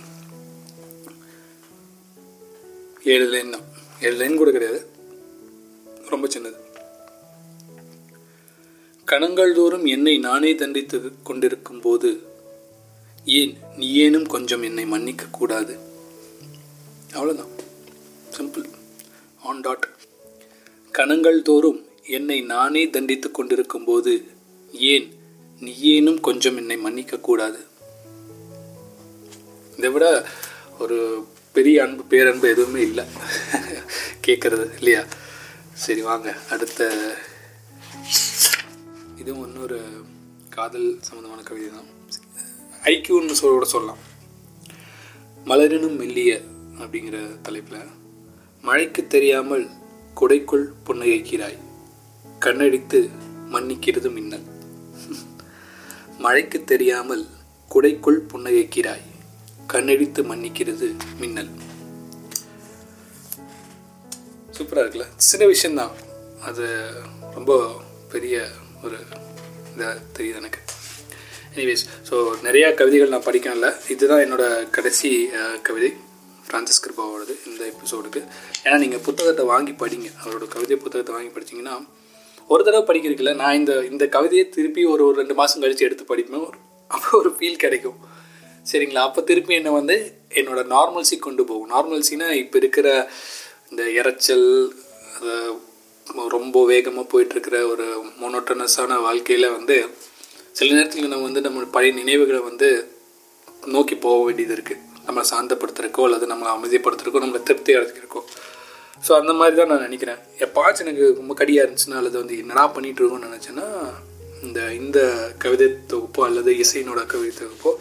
ஏழு 3.03 3.25
லைன் 3.25 3.49
தான். 3.49 3.65
ஏழு 4.01 4.15
லைன் 4.15 4.37
கூட 4.37 4.51
கிடையாது. 4.51 4.89
ரொம்ப 6.09 6.27
சின்னது. 6.27 6.63
கணங்கள் 9.05 9.53
தோறும் 9.53 9.85
என்னை 9.85 10.17
நானே 10.17 10.55
தண்டித்து 10.55 11.23
கொண்டிருக்கும் 11.23 11.81
போது 11.81 12.21
ஏன் 13.25 13.57
நீ 13.77 14.09
ஏனும் 14.09 14.27
கொஞ்சம் 14.27 14.61
என்னை 14.61 14.85
மன்னிக்க 14.85 15.25
கூடாது? 15.31 15.77
அவ்வளோதான் 17.13 17.53
சிம்பிள் 18.37 18.65
ஆன் 19.43 19.61
டாட் 19.61 19.87
கணங்கள் 20.95 21.41
தோறும் 21.41 21.85
என்னை 22.07 22.41
நானே 22.41 22.89
தண்டித்து 22.89 23.31
கொண்டிருக்கும் 23.31 23.83
போது 23.83 24.27
ஏன் 24.71 25.13
நீ 25.59 26.01
ஏனும் 26.01 26.19
கொஞ்சம் 26.19 26.57
என்னை 26.57 26.77
மன்னிக்க 26.77 27.17
கூடாது? 27.17 27.59
இதை 29.77 29.89
விட 29.89 30.27
ஒரு 30.79 31.25
பெரிய 31.51 31.83
அன்பு 31.83 32.03
பேரன்பு 32.03 32.49
எதுவுமே 32.49 32.81
இல்லை. 32.81 33.05
கேட்கறது 34.27 34.77
இல்லையா? 34.77 35.03
சரி 35.73 36.01
வாங்க. 36.01 36.35
அடுத்த. 36.49 36.91
இதுவும் 39.17 39.53
இன்னொரு 39.53 39.81
காதல் 40.49 40.97
சம்மந்தமான 41.01 41.41
கவிதை 41.41 41.69
தான். 41.69 41.87
ஐக்கியூன்னு 42.83 43.35
சொல்லோட 43.41 43.61
சொல்லலாம். 43.61 43.97
மலரினும் 45.45 45.95
மெல்லிய 45.95 46.41
அப்படிங்கிற 46.77 47.41
தலைப்பில் 47.41 47.87
மழைக்கு 48.61 49.07
தெரியாமல் 49.07 49.74
குடைக்குள் 50.19 50.65
புன்னகைக்கிறாய். 50.87 51.57
கண்ணடித்து 52.45 52.99
மன்னிக்கிறது 53.53 54.09
மின்னல். 54.17 54.45
மழைக்கு 56.23 56.59
தெரியாமல் 56.71 57.25
குடைக்குள் 57.73 58.19
புன்னகைக்கிறாய். 58.31 59.05
கண்ணடித்து 59.73 60.21
மன்னிக்கிறது 60.31 60.87
மின்னல். 61.19 61.51
சூப்பராக 64.57 64.83
இருக்குல்ல? 64.83 65.07
சின்ன 65.29 65.45
விஷயந்தான் 65.53 65.93
அது 66.49 66.65
ரொம்ப 67.37 67.53
பெரிய 68.11 68.35
ஒரு 68.83 68.97
இதாக 69.75 69.95
தெரியுது 70.17 70.39
எனக்கு. 70.41 70.59
எனிவேஸ் 71.55 71.85
ஸோ 72.09 72.15
நிறையா 72.47 72.69
கவிதைகள் 72.79 73.13
நான் 73.13 73.27
படிக்கணும்ல. 73.27 73.69
இதுதான் 73.93 74.23
என்னோட 74.25 74.43
கடைசி 74.69 75.11
கவிதை. 75.61 75.91
ஃப்ரான்சிஸ் 76.45 76.81
கிருபாவோடது 76.85 77.33
இந்த 77.49 77.61
எபிசோடுக்கு 77.71 78.21
ஏன்னா 78.65 78.77
நீங்கள் 78.83 79.03
புத்தகத்தை 79.07 79.45
வாங்கி 79.53 79.73
படிங்க. 79.83 80.09
அவரோட 80.23 80.47
கவிதை 80.55 80.77
புத்தகத்தை 80.83 81.13
வாங்கி 81.15 81.31
படிச்சீங்கன்னா 81.35 81.75
ஒரு 82.49 82.61
தடவை 82.63 82.83
படிக்கிறதுக்குல 82.87 83.33
நான் 83.41 83.57
இந்த 83.59 83.73
இந்த 83.91 84.05
கவிதையை 84.15 84.45
திருப்பி 84.55 84.81
ஒரு 84.93 85.03
ஒரு 85.07 85.15
ரெண்டு 85.21 85.35
மாதம் 85.39 85.61
கழித்து 85.63 85.85
எடுத்து 85.87 86.05
படிப்பேன். 86.11 86.45
ஒரு 86.49 86.57
அப்போ 86.91 87.09
ஒரு 87.21 87.29
ஃபீல் 87.37 87.61
கிடைக்கும். 87.63 87.97
சரிங்களா? 88.71 89.03
அப்போ 89.09 89.21
திருப்பி 89.29 89.53
என்னை 89.59 89.71
வந்து 89.79 89.95
என்னோட 90.39 90.61
நார்மல்சி 90.75 91.15
கொண்டு 91.19 91.43
போகும். 91.49 91.71
நார்மல்சினா 91.73 92.27
இப்போ 92.43 92.57
இருக்கிற 92.61 92.87
இந்த 93.71 93.83
இறைச்சல் 93.99 94.47
ரொம்ப 96.35 96.57
வேகமாக 96.71 97.05
போயிட்டுருக்கிற 97.11 97.57
ஒரு 97.71 97.85
மொனோட்டனஸான 98.21 98.97
வாழ்க்கையில் 99.05 99.47
வந்து 99.57 99.77
சில 100.57 100.67
நேரத்தில் 100.77 101.13
நம்ம 101.13 101.25
வந்து 101.29 101.41
நம்ம 101.45 101.63
பழைய 101.75 101.93
நினைவுகளை 102.01 102.41
வந்து 102.49 102.67
நோக்கி 103.75 103.95
போக 104.05 104.19
வேண்டியது 104.25 104.53
இருக்குது 104.57 104.83
நம்மளை 105.07 105.25
சாந்தப்படுத்துறக்கோ 105.33 106.03
அல்லது 106.07 106.25
நம்மளை 106.31 106.51
அமைதிப்படுத்துறக்கோ 106.57 107.21
நம்மளை 107.23 107.41
திருப்தி 107.49 107.71
இருக்கிறக்கோ 107.79 108.21
ஸோ 109.05 109.11
அந்த 109.21 109.31
மாதிரி 109.39 109.55
தான் 109.59 109.71
நான் 109.71 109.85
நினைக்கிறேன். 109.87 110.19
எப்பாச்சும் 110.45 110.85
எனக்கு 110.85 111.05
ரொம்ப 111.19 111.33
கடியாக 111.39 111.63
இருந்துச்சுன்னா 111.65 111.97
அல்லது 112.01 112.17
வந்து 112.21 112.35
என்னடா 112.43 112.63
பண்ணிகிட்டு 112.75 113.01
இருக்கோம்னு 113.01 113.29
நினச்சேன்னா 113.29 113.65
இந்த 114.45 114.59
இந்த 114.81 114.99
கவிதை 115.43 115.67
தொகுப்போ 115.91 116.21
அல்லது 116.27 116.51
இசையினோட 116.63 117.01
கவிதை 117.13 117.33
தொகுப்போ 117.41 117.71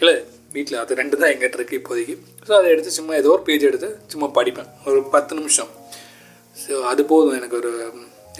இல்லை 0.00 0.14
வீட்டில் 0.54 0.80
அது 0.82 0.98
ரெண்டு 1.00 1.18
தான் 1.20 1.30
எங்கிட்ட 1.32 1.58
இருக்குது 1.58 1.78
இப்போதைக்கு. 1.80 2.14
ஸோ 2.48 2.52
அதை 2.58 2.68
எடுத்து 2.74 2.90
சும்மா 2.98 3.12
ஏதோ 3.20 3.30
ஒரு 3.36 3.42
பேஜ் 3.48 3.68
எடுத்து 3.70 3.88
சும்மா 4.12 4.26
படிப்பேன். 4.38 4.68
ஒரு 4.90 5.00
பத்து 5.14 5.32
நிமிஷம். 5.38 5.70
ஸோ 6.56 6.74
அது 6.90 7.02
போதும் 7.12 7.36
எனக்கு 7.38 7.56
ஒரு 7.60 7.72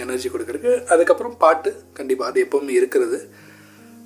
எனர்ஜி 0.05 0.29
கொடுக்குறதுக்கு. 0.35 0.73
அதுக்கப்புறம் 0.93 1.37
பாட்டு 1.45 1.71
கண்டிப்பாக 1.99 2.31
அது 2.31 2.45
எப்போவுமே 2.47 2.75
இருக்கிறது. 2.81 3.19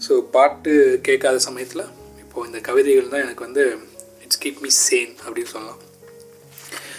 ஸோ 0.07 0.15
பாட்டு 0.37 0.73
கேட்காத 1.09 1.39
சமயத்தில் 1.49 1.85
இப்போது 2.23 2.49
இந்த 2.51 2.61
கவிதைகள் 2.69 3.13
தான் 3.15 3.25
எனக்கு 3.27 3.47
வந்து 3.49 3.65
இட்ஸ் 4.29 4.43
கீப் 4.45 4.63
மீ 4.65 4.71
சேன் 4.87 5.13
அப்படின்னு 5.25 5.51
சொல்லலாம். 5.53 5.83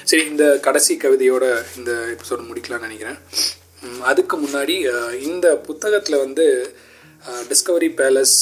சரி 0.10 0.24
இந்த 0.32 0.46
கடைசி 0.68 0.94
கவிதையோட 1.02 1.46
இந்த 1.80 1.92
எபிசோட் 2.14 2.48
முடிக்கலாம்னு 2.52 2.88
நினைக்கிறேன். 2.88 3.20
அதுக்கு 4.12 4.36
முன்னாடி 4.46 4.76
இந்த 5.28 5.48
புத்தகத்தில் 5.68 6.24
வந்து 6.24 6.46
டிஸ்கவரி 7.50 7.90
பேலஸ் 8.00 8.38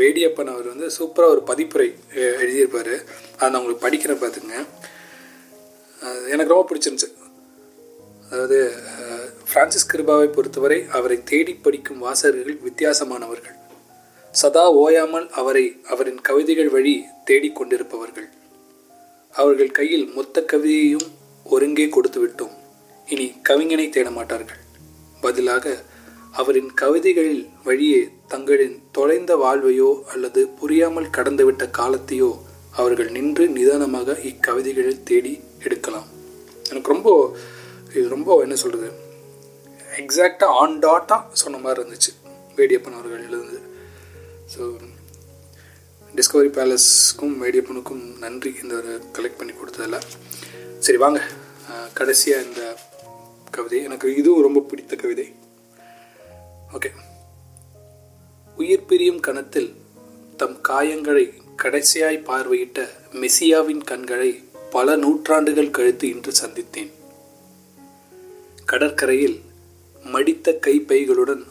வேடியப்பன் 0.00 0.52
அவர் 0.54 0.68
வந்து 0.72 0.86
சூப்பராக 0.98 1.34
ஒரு 1.34 1.42
பதிப்புரை 1.50 1.88
எழுதியிருப்பார். 2.42 2.94
அதை 3.38 3.48
நான் 3.50 3.60
உங்களுக்கு 3.60 3.86
படிக்கிறேன் 3.86 4.22
பார்த்துங்க 4.24 4.54
எனக்கு 6.32 6.52
ரொம்ப 6.54 6.66
பிடிச்சிருந்துச்சு. 6.70 7.10
அதாவது 8.30 8.58
ஃப்ரான்சிஸ் 9.48 9.90
கிருபாவை 9.92 10.28
பொறுத்தவரை 10.36 10.80
அவரை 10.98 11.18
தேடி 11.32 11.54
படிக்கும் 11.66 12.04
வாசகர்கள் 12.06 12.64
வித்தியாசமானவர்கள். 12.68 13.53
சதா 14.40 14.62
ஓயாமல் 14.82 15.26
அவரை 15.40 15.64
அவரின் 15.92 16.20
கவிதைகள் 16.28 16.70
வழி 16.74 16.94
தேடிக்கொண்டிருப்பவர்கள் 17.28 18.28
அவர்கள் 19.34 19.76
கையில் 19.78 20.06
மொத்த 20.16 20.42
கவிதையையும் 20.52 21.06
ஒருங்கே 21.46 21.86
கொடுத்து 21.88 22.18
விட்டோம். 22.22 22.54
இனி 23.08 23.26
கவிஞனை 23.48 23.86
தேட 23.88 24.08
மாட்டார்கள். 24.10 24.60
பதிலாக 25.20 25.74
அவரின் 26.40 26.70
கவிதைகளில் 26.82 27.44
வழியே 27.66 28.00
தங்களின் 28.32 28.76
தொலைந்த 28.96 29.32
வாழ்வையோ 29.36 29.90
அல்லது 30.12 30.42
புரியாமல் 30.60 31.14
கடந்துவிட்ட 31.16 31.64
காலத்தையோ 31.78 32.30
அவர்கள் 32.80 33.10
நின்று 33.16 33.44
நிதானமாக 33.56 34.18
இக்கவிதைகளில் 34.30 35.04
தேடி 35.10 35.34
எடுக்கலாம். 35.66 36.08
எனக்கு 36.70 36.92
ரொம்ப 36.94 37.08
இது 37.96 38.06
ரொம்ப 38.16 38.38
என்ன 38.44 38.54
சொல்கிறது 38.54 38.90
எக்ஸாக்டாக 40.02 40.56
ஆன் 40.62 40.78
டாட்டாக 40.84 41.22
சொன்ன 41.42 41.58
மாதிரி 41.64 41.80
இருந்துச்சு. 41.82 42.12
வேடியப்பன் 42.56 42.96
அவர்கள் 42.98 43.26
எழுதுனது 43.28 43.43
ஸோ 44.54 44.64
டிஸ்கவரி 46.16 46.50
பேலஸ்க்கும் 46.56 47.36
மேடியப்பனுக்கும் 47.42 48.02
நன்றி 48.24 48.50
இந்த 48.62 48.74
ஒரு 48.80 48.92
கலெக்ட் 49.16 49.38
பண்ணி 49.38 49.52
கொடுத்ததில். 49.52 50.04
சரி 50.84 50.98
வாங்க. 51.04 51.20
கடைசியாக 51.98 52.44
இந்த 52.48 52.62
கவிதை. 53.56 53.78
எனக்கு 53.88 54.08
இதுவும் 54.20 54.44
ரொம்ப 54.46 54.60
பிடித்த 54.70 54.96
கவிதை. 55.02 55.26
ஓகே 56.76 56.90
உயிர் 58.58 58.86
பிரியும் 58.90 59.22
கணத்தில் 59.26 59.70
தம் 60.40 60.58
காயங்களை 60.68 61.24
கடைசியாய் 61.62 62.26
பார்வையிட்ட 62.28 62.80
மெசியாவின் 63.22 63.82
கண்களை 63.90 64.30
பல 64.76 64.96
நூற்றாண்டுகள் 65.02 65.74
கழித்து 65.76 66.06
இன்று 66.14 66.32
சந்தித்தேன். 66.42 66.92
கடற்கரையில் 68.70 69.36
மடித்த 70.04 70.56
கைப்பைகளுடன் 70.66 71.44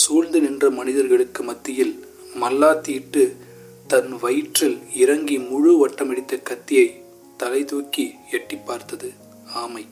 சூழ்ந்து 0.00 0.38
நின்ற 0.44 0.64
மனிதர்களுக்கு 0.78 1.42
மத்தியில் 1.48 1.94
மல்லாத்தியிட்டு 2.34 3.36
தன் 3.86 4.18
வயிற்றில் 4.18 4.94
இறங்கி 4.94 5.38
முழு 5.38 5.88
வட்டமடித்த 5.88 6.42
கத்தியை 6.42 7.02
தலை 7.36 7.64
தூக்கி 7.64 8.14
எட்டி 8.30 8.56
பார்த்தது 8.56 9.12
ஆமை. 9.54 9.86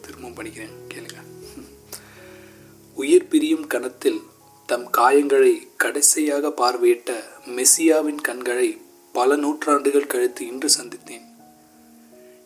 திரும்பவும் 0.00 0.36
படிக்கிறேன் 0.36 0.74
கேளுங்க. 0.94 1.16
உயிர் 2.94 3.28
பிரியும் 3.28 3.66
கணத்தில் 3.66 4.20
தம் 4.66 4.90
காயங்களை 4.92 5.68
கடைசியாக 5.76 6.48
பார்வையிட்ட 6.48 7.10
மெசியாவின் 7.46 8.20
கண்களை 8.20 8.80
பல 9.12 9.36
நூற்றாண்டுகள் 9.36 10.06
கழித்து 10.06 10.46
இன்று 10.46 10.68
சந்தித்தேன். 10.80 11.24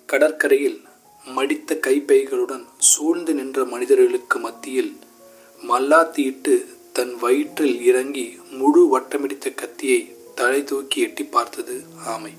கடற்கரையில் 0.06 0.82
மடித்த 1.24 1.74
கைப்பைகளுடன் 1.74 2.66
சூழ்ந்து 2.78 3.34
நின்ற 3.34 3.64
மனிதர்களுக்கு 3.64 4.38
மத்தியில் 4.38 4.96
மல்லாத்தியிட்டு 5.68 6.75
தன் 6.96 7.14
வயிற்றில் 7.22 7.78
இறங்கி 7.90 8.24
முழு 8.58 8.82
வட்டமிடித்த 8.92 9.48
கத்தியை 9.62 10.00
தலை 10.38 10.60
தூக்கி 10.70 10.98
எட்டி 11.06 11.24
பார்த்தது 11.34 11.74
ஆமை. 12.12 12.30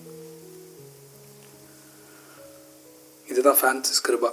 இதுதான் 3.28 3.60
பிரான்சிஸ் 3.62 4.04
கிருபா. 4.08 4.32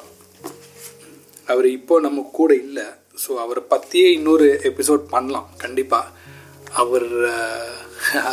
அவர் 1.52 1.66
இப்போ 1.78 1.94
நம்ம 2.06 2.24
கூட 2.38 2.50
இல்லை. 2.64 2.86
ஸோ 3.22 3.30
அவரை 3.44 3.62
பற்றியே 3.72 4.08
இன்னொரு 4.18 4.46
எபிசோட் 4.70 5.04
பண்ணலாம். 5.14 5.50
கண்டிப்பாக 5.64 6.12
அவர் 6.82 7.08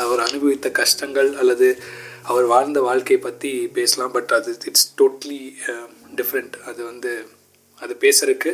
அவர் 0.04 0.24
அனுபவித்த 0.28 0.72
கஷ்டங்கள் 0.82 1.32
அல்லது 1.42 1.68
அவர் 2.32 2.48
வாழ்ந்த 2.54 2.82
வாழ்க்கையை 2.90 3.22
பற்றி 3.26 3.52
பேசலாம். 3.80 4.16
பட் 4.18 4.34
அது 4.38 4.54
இட்ஸ் 4.70 4.90
டோட்லி 5.02 5.42
டிஃப்ரெண்ட் 6.20 6.56
அது 6.72 6.82
வந்து 6.92 7.14
அது 7.82 7.94
பேசுறதுக்கு 8.06 8.54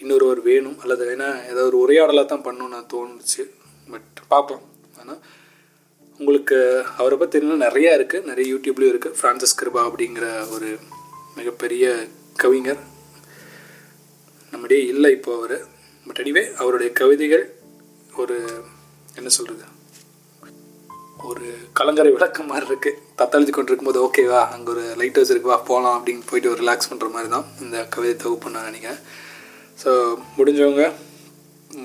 இன்னொருவர் 0.00 0.40
வேணும் 0.50 0.78
அல்லது 0.82 1.04
வேணால் 1.08 1.38
ஏதாவது 1.50 1.68
ஒரு 1.70 1.78
உரையாடலாக 1.84 2.26
தான் 2.32 2.46
பண்ணணும்னு 2.46 2.80
தோணுச்சு. 2.94 3.42
பட் 3.88 4.16
பார்ப்போம் 4.32 4.64
ஆனால் 5.00 5.20
உங்களுக்கு 6.20 6.58
அவரை 7.00 7.16
பற்றி 7.18 7.34
தெரியல 7.36 7.56
நிறையா 7.66 7.90
இருக்குது 7.98 8.28
நிறைய 8.30 8.46
யூடியூப்லேயும் 8.52 8.92
இருக்குது 8.92 9.16
ஃப்ரான்சிஸ் 9.20 9.58
கிருபா 9.60 9.82
அப்படிங்கிற 9.88 10.26
ஒரு 10.56 10.68
மிகப்பெரிய 11.38 11.86
கவிஞர். 12.42 12.82
நம்மிடையே 14.52 14.84
இல்லை 14.92 15.10
இப்போ 15.16 15.32
அவர். 15.38 15.56
பட் 16.06 16.20
எனிவே 16.22 16.44
அவருடைய 16.60 16.90
கவிதைகள் 17.00 17.44
ஒரு 18.22 18.36
என்ன 19.18 19.28
சொல்கிறது 19.28 19.64
ஒரு 21.28 21.46
கலங்கரை 21.78 22.10
விளக்கம் 22.14 22.50
மாதிரி 22.50 22.66
இருக்குது 22.70 22.98
தத்தளித்து 23.20 23.52
கொண்டு 23.52 23.70
இருக்கும்போது 23.70 24.00
ஓகேவா 24.06 24.40
அங்கே 24.54 24.70
ஒரு 24.74 24.84
லைட் 25.00 25.18
ஹவுஸ் 25.18 25.32
இருக்குவா 25.34 25.56
போகலாம் 25.70 25.96
அப்படின்னு 25.98 26.22
போயிட்டு 26.30 26.50
ஒரு 26.52 26.60
ரிலாக்ஸ் 26.62 26.90
பண்ணுற 26.90 27.08
மாதிரி 27.14 27.30
தான் 27.34 27.46
இந்த 27.64 27.76
கவிதை 27.94 28.14
தொகுப்பு 28.24 28.54
நான் 28.56 28.68
நினைக்கிறேன். 28.70 29.00
ஸோ 29.82 29.90
முடிஞ்சவங்க 30.36 30.84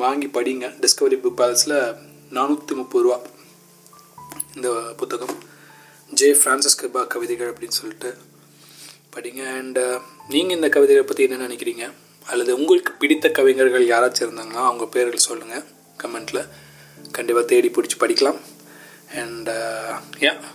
வாங்கி 0.04 0.28
படிங்க. 0.36 0.66
டிஸ்கவரி 0.84 1.18
புக் 1.24 1.40
பேலஸில் 1.40 1.78
நானூற்றி 2.38 2.74
முப்பது 2.80 3.04
ரூபா. 3.06 3.18
இந்த 4.56 4.70
புத்தகம். 5.00 5.34
ஜே 6.20 6.30
ஃப்ரான்சிஸ் 6.40 6.78
கிருபா 6.80 7.02
கவிதைகள் 7.14 7.52
அப்படின்னு 7.52 7.80
சொல்லிட்டு 7.80 8.10
படிங்க. 9.16 9.42
அண்ட் 9.60 9.80
uh, 9.86 9.98
நீங்கள் 10.34 10.58
இந்த 10.58 10.68
கவிதைகளை 10.76 11.06
பற்றி 11.08 11.26
என்ன 11.28 11.40
நினைக்கிறீங்க? 11.48 11.86
அல்லது 12.32 12.52
உங்களுக்கு 12.60 12.92
பிடித்த 13.02 13.30
கவிஞர்கள் 13.40 13.86
யாராச்சும் 13.94 14.26
இருந்தாங்கன்னா 14.26 14.64
அவங்க 14.70 14.86
பேர்கள் 14.96 15.28
சொல்லுங்கள் 15.30 15.66
கமெண்ட்டில் 16.04 16.42
கண்டிப்பாக 17.18 17.46
தேடி 17.52 17.72
பிடிச்சி 17.78 17.98
படிக்கலாம். 18.04 18.40
அண்ட் 19.22 19.52
யா 20.26 20.34
uh, 20.34 20.54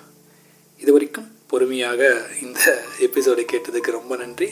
இது 0.83 0.91
வரைக்கும் 0.97 1.29
பொறுமையாக 1.53 2.03
இந்த 2.45 2.61
எபிசோடை 3.09 3.45
கேட்டதுக்கு 3.53 3.99
ரொம்ப 3.99 4.17
நன்றி. 4.23 4.51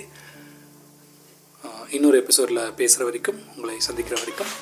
இன்னொரு 1.90 2.16
எபிசோடில் 2.18 2.60
பேசுகிற 2.76 3.04
வரைக்கும் 3.04 3.40
உங்களை 3.56 3.76
சந்திக்கிற 3.78 4.16
வரைக்கும் 4.20 4.52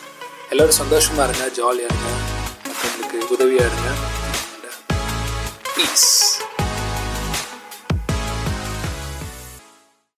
எல்லோரும் 0.51 0.77
சந்தோஷமாக 0.77 1.27
இருங்க 1.29 1.45
ஜாலியாக 1.51 1.93
இருங்க 1.93 2.09
மற்றவங்களுக்கு 2.65 3.19
உதவியாக 3.31 3.69
இருங்க 3.69 3.91
பீஸ் 5.75 6.09